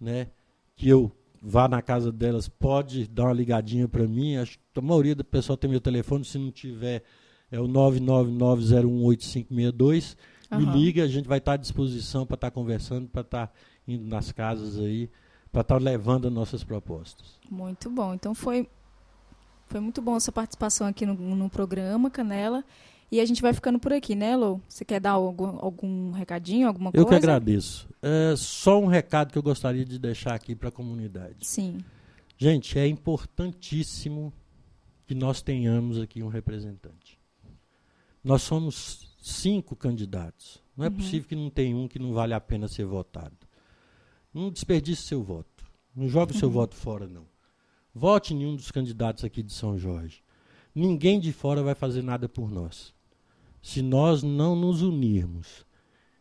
né, 0.00 0.28
que 0.74 0.88
eu 0.88 1.12
vá 1.42 1.68
na 1.68 1.82
casa 1.82 2.12
delas, 2.12 2.48
pode 2.48 3.06
dar 3.06 3.24
uma 3.24 3.32
ligadinha 3.32 3.88
para 3.88 4.06
mim. 4.06 4.36
Acho 4.36 4.58
que 4.58 4.78
a 4.78 4.82
maioria 4.82 5.14
do 5.14 5.24
pessoal 5.24 5.56
tem 5.56 5.70
meu 5.70 5.80
telefone. 5.80 6.24
Se 6.24 6.38
não 6.38 6.50
tiver 6.50 7.02
é 7.50 7.60
o 7.60 7.68
999018562. 7.68 10.16
Uhum. 10.50 10.58
Me 10.58 10.66
liga, 10.66 11.02
a 11.02 11.08
gente 11.08 11.26
vai 11.28 11.38
estar 11.38 11.54
à 11.54 11.56
disposição 11.56 12.26
para 12.26 12.34
estar 12.34 12.50
conversando, 12.50 13.08
para 13.08 13.22
estar 13.22 13.50
indo 13.86 14.04
nas 14.04 14.32
casas 14.32 14.78
aí, 14.78 15.10
para 15.50 15.62
estar 15.62 15.80
levando 15.80 16.28
as 16.28 16.34
nossas 16.34 16.62
propostas. 16.64 17.38
Muito 17.50 17.90
bom. 17.90 18.12
Então 18.14 18.34
foi, 18.34 18.68
foi 19.66 19.80
muito 19.80 20.02
bom 20.02 20.14
a 20.14 20.20
sua 20.20 20.32
participação 20.32 20.86
aqui 20.86 21.06
no, 21.06 21.14
no 21.14 21.50
programa, 21.50 22.10
Canela. 22.10 22.62
E 23.10 23.20
a 23.20 23.24
gente 23.24 23.40
vai 23.40 23.52
ficando 23.52 23.78
por 23.78 23.92
aqui, 23.92 24.14
né, 24.14 24.36
Lô? 24.36 24.60
Você 24.68 24.84
quer 24.84 25.00
dar 25.00 25.12
algum, 25.12 25.58
algum 25.60 26.10
recadinho, 26.10 26.66
alguma 26.66 26.90
coisa? 26.90 27.04
Eu 27.04 27.08
que 27.08 27.14
agradeço. 27.14 27.88
É 28.02 28.34
só 28.36 28.80
um 28.80 28.86
recado 28.86 29.32
que 29.32 29.38
eu 29.38 29.42
gostaria 29.42 29.84
de 29.84 29.98
deixar 29.98 30.34
aqui 30.34 30.56
para 30.56 30.68
a 30.70 30.72
comunidade. 30.72 31.46
Sim. 31.46 31.78
Gente, 32.36 32.78
é 32.78 32.86
importantíssimo 32.86 34.32
que 35.06 35.14
nós 35.14 35.40
tenhamos 35.40 36.00
aqui 36.00 36.22
um 36.22 36.28
representante. 36.28 37.18
Nós 38.24 38.42
somos 38.42 39.14
cinco 39.22 39.76
candidatos. 39.76 40.60
Não 40.76 40.84
é 40.84 40.88
uhum. 40.88 40.96
possível 40.96 41.28
que 41.28 41.36
não 41.36 41.48
tenha 41.48 41.76
um 41.76 41.86
que 41.86 41.98
não 41.98 42.12
vale 42.12 42.34
a 42.34 42.40
pena 42.40 42.66
ser 42.66 42.84
votado. 42.84 43.36
Não 44.34 44.50
desperdice 44.50 45.02
seu 45.02 45.22
voto. 45.22 45.64
Não 45.94 46.08
jogue 46.08 46.32
o 46.32 46.38
seu 46.38 46.48
uhum. 46.48 46.54
voto 46.54 46.74
fora, 46.74 47.06
não. 47.06 47.24
Vote 47.94 48.34
em 48.34 48.44
um 48.44 48.56
dos 48.56 48.70
candidatos 48.70 49.24
aqui 49.24 49.42
de 49.42 49.52
São 49.52 49.78
Jorge. 49.78 50.22
Ninguém 50.74 51.18
de 51.18 51.32
fora 51.32 51.62
vai 51.62 51.74
fazer 51.74 52.02
nada 52.02 52.28
por 52.28 52.50
nós. 52.50 52.92
Se 53.66 53.82
nós 53.82 54.22
não 54.22 54.54
nos 54.54 54.80
unirmos 54.80 55.66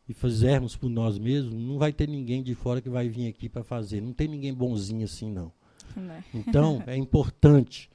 e 0.09 0.15
fizermos 0.15 0.75
por 0.75 0.89
nós 0.89 1.19
mesmos, 1.19 1.53
não 1.53 1.77
vai 1.77 1.93
ter 1.93 2.09
ninguém 2.09 2.41
de 2.41 2.55
fora 2.55 2.81
que 2.81 2.89
vai 2.89 3.07
vir 3.07 3.27
aqui 3.27 3.47
para 3.47 3.63
fazer. 3.63 4.01
Não 4.01 4.13
tem 4.13 4.27
ninguém 4.27 4.51
bonzinho 4.51 5.05
assim, 5.05 5.31
não. 5.31 5.51
não. 5.95 6.11
É. 6.11 6.23
Então, 6.33 6.83
é 6.87 6.97
importante 6.97 7.87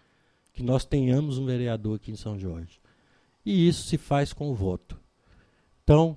que 0.52 0.62
nós 0.62 0.84
tenhamos 0.84 1.36
um 1.36 1.46
vereador 1.46 1.96
aqui 1.96 2.12
em 2.12 2.16
São 2.16 2.38
Jorge. 2.38 2.80
E 3.44 3.66
isso 3.66 3.88
se 3.88 3.98
faz 3.98 4.32
com 4.32 4.52
o 4.52 4.54
voto. 4.54 4.96
Então, 5.82 6.16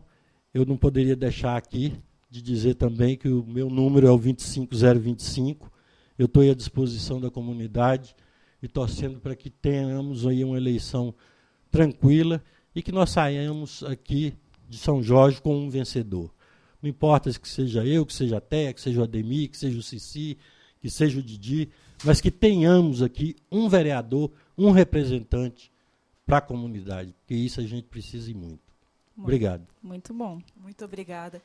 eu 0.53 0.63
não 0.63 0.77
poderia 0.77 1.15
deixar 1.15 1.57
aqui 1.57 1.99
de 2.29 2.39
dizer 2.39 2.75
também 2.75 3.17
que 3.17 3.29
o 3.29 3.43
meu 3.43 3.67
número 3.67 4.05
é 4.05 4.11
o 4.11 4.17
25025. 4.19 5.71
Eu 6.19 6.27
estou 6.27 6.43
à 6.43 6.53
disposição 6.53 7.19
da 7.19 7.31
comunidade 7.31 8.15
e 8.61 8.67
torcendo 8.67 9.19
para 9.19 9.35
que 9.35 9.49
tenhamos 9.49 10.27
aí 10.27 10.43
uma 10.43 10.55
eleição 10.55 11.15
tranquila 11.71 12.39
e 12.75 12.81
que 12.81 12.91
nós 12.91 13.11
saiamos 13.11 13.83
aqui 13.83 14.33
de 14.69 14.77
São 14.77 15.03
Jorge 15.03 15.41
com 15.41 15.55
um 15.55 15.69
vencedor. 15.69 16.33
Não 16.81 16.89
importa 16.89 17.31
que 17.31 17.47
seja 17.47 17.85
eu, 17.85 18.05
que 18.05 18.13
seja 18.13 18.37
a 18.37 18.41
Té, 18.41 18.73
que 18.73 18.81
seja 18.81 19.01
o 19.01 19.03
Ademir, 19.03 19.49
que 19.49 19.57
seja 19.57 19.77
o 19.77 19.83
Cici, 19.83 20.37
que 20.81 20.89
seja 20.89 21.19
o 21.19 21.23
Didi, 21.23 21.69
mas 22.03 22.19
que 22.19 22.31
tenhamos 22.31 23.01
aqui 23.01 23.35
um 23.51 23.69
vereador, 23.69 24.31
um 24.57 24.71
representante 24.71 25.71
para 26.25 26.37
a 26.37 26.41
comunidade, 26.41 27.13
porque 27.19 27.35
isso 27.35 27.59
a 27.59 27.63
gente 27.63 27.87
precisa 27.87 28.31
e 28.31 28.33
muito. 28.33 28.47
muito. 28.49 28.63
Obrigado. 29.17 29.67
Muito 29.81 30.13
bom. 30.13 30.41
Muito 30.55 30.83
obrigada. 30.83 31.41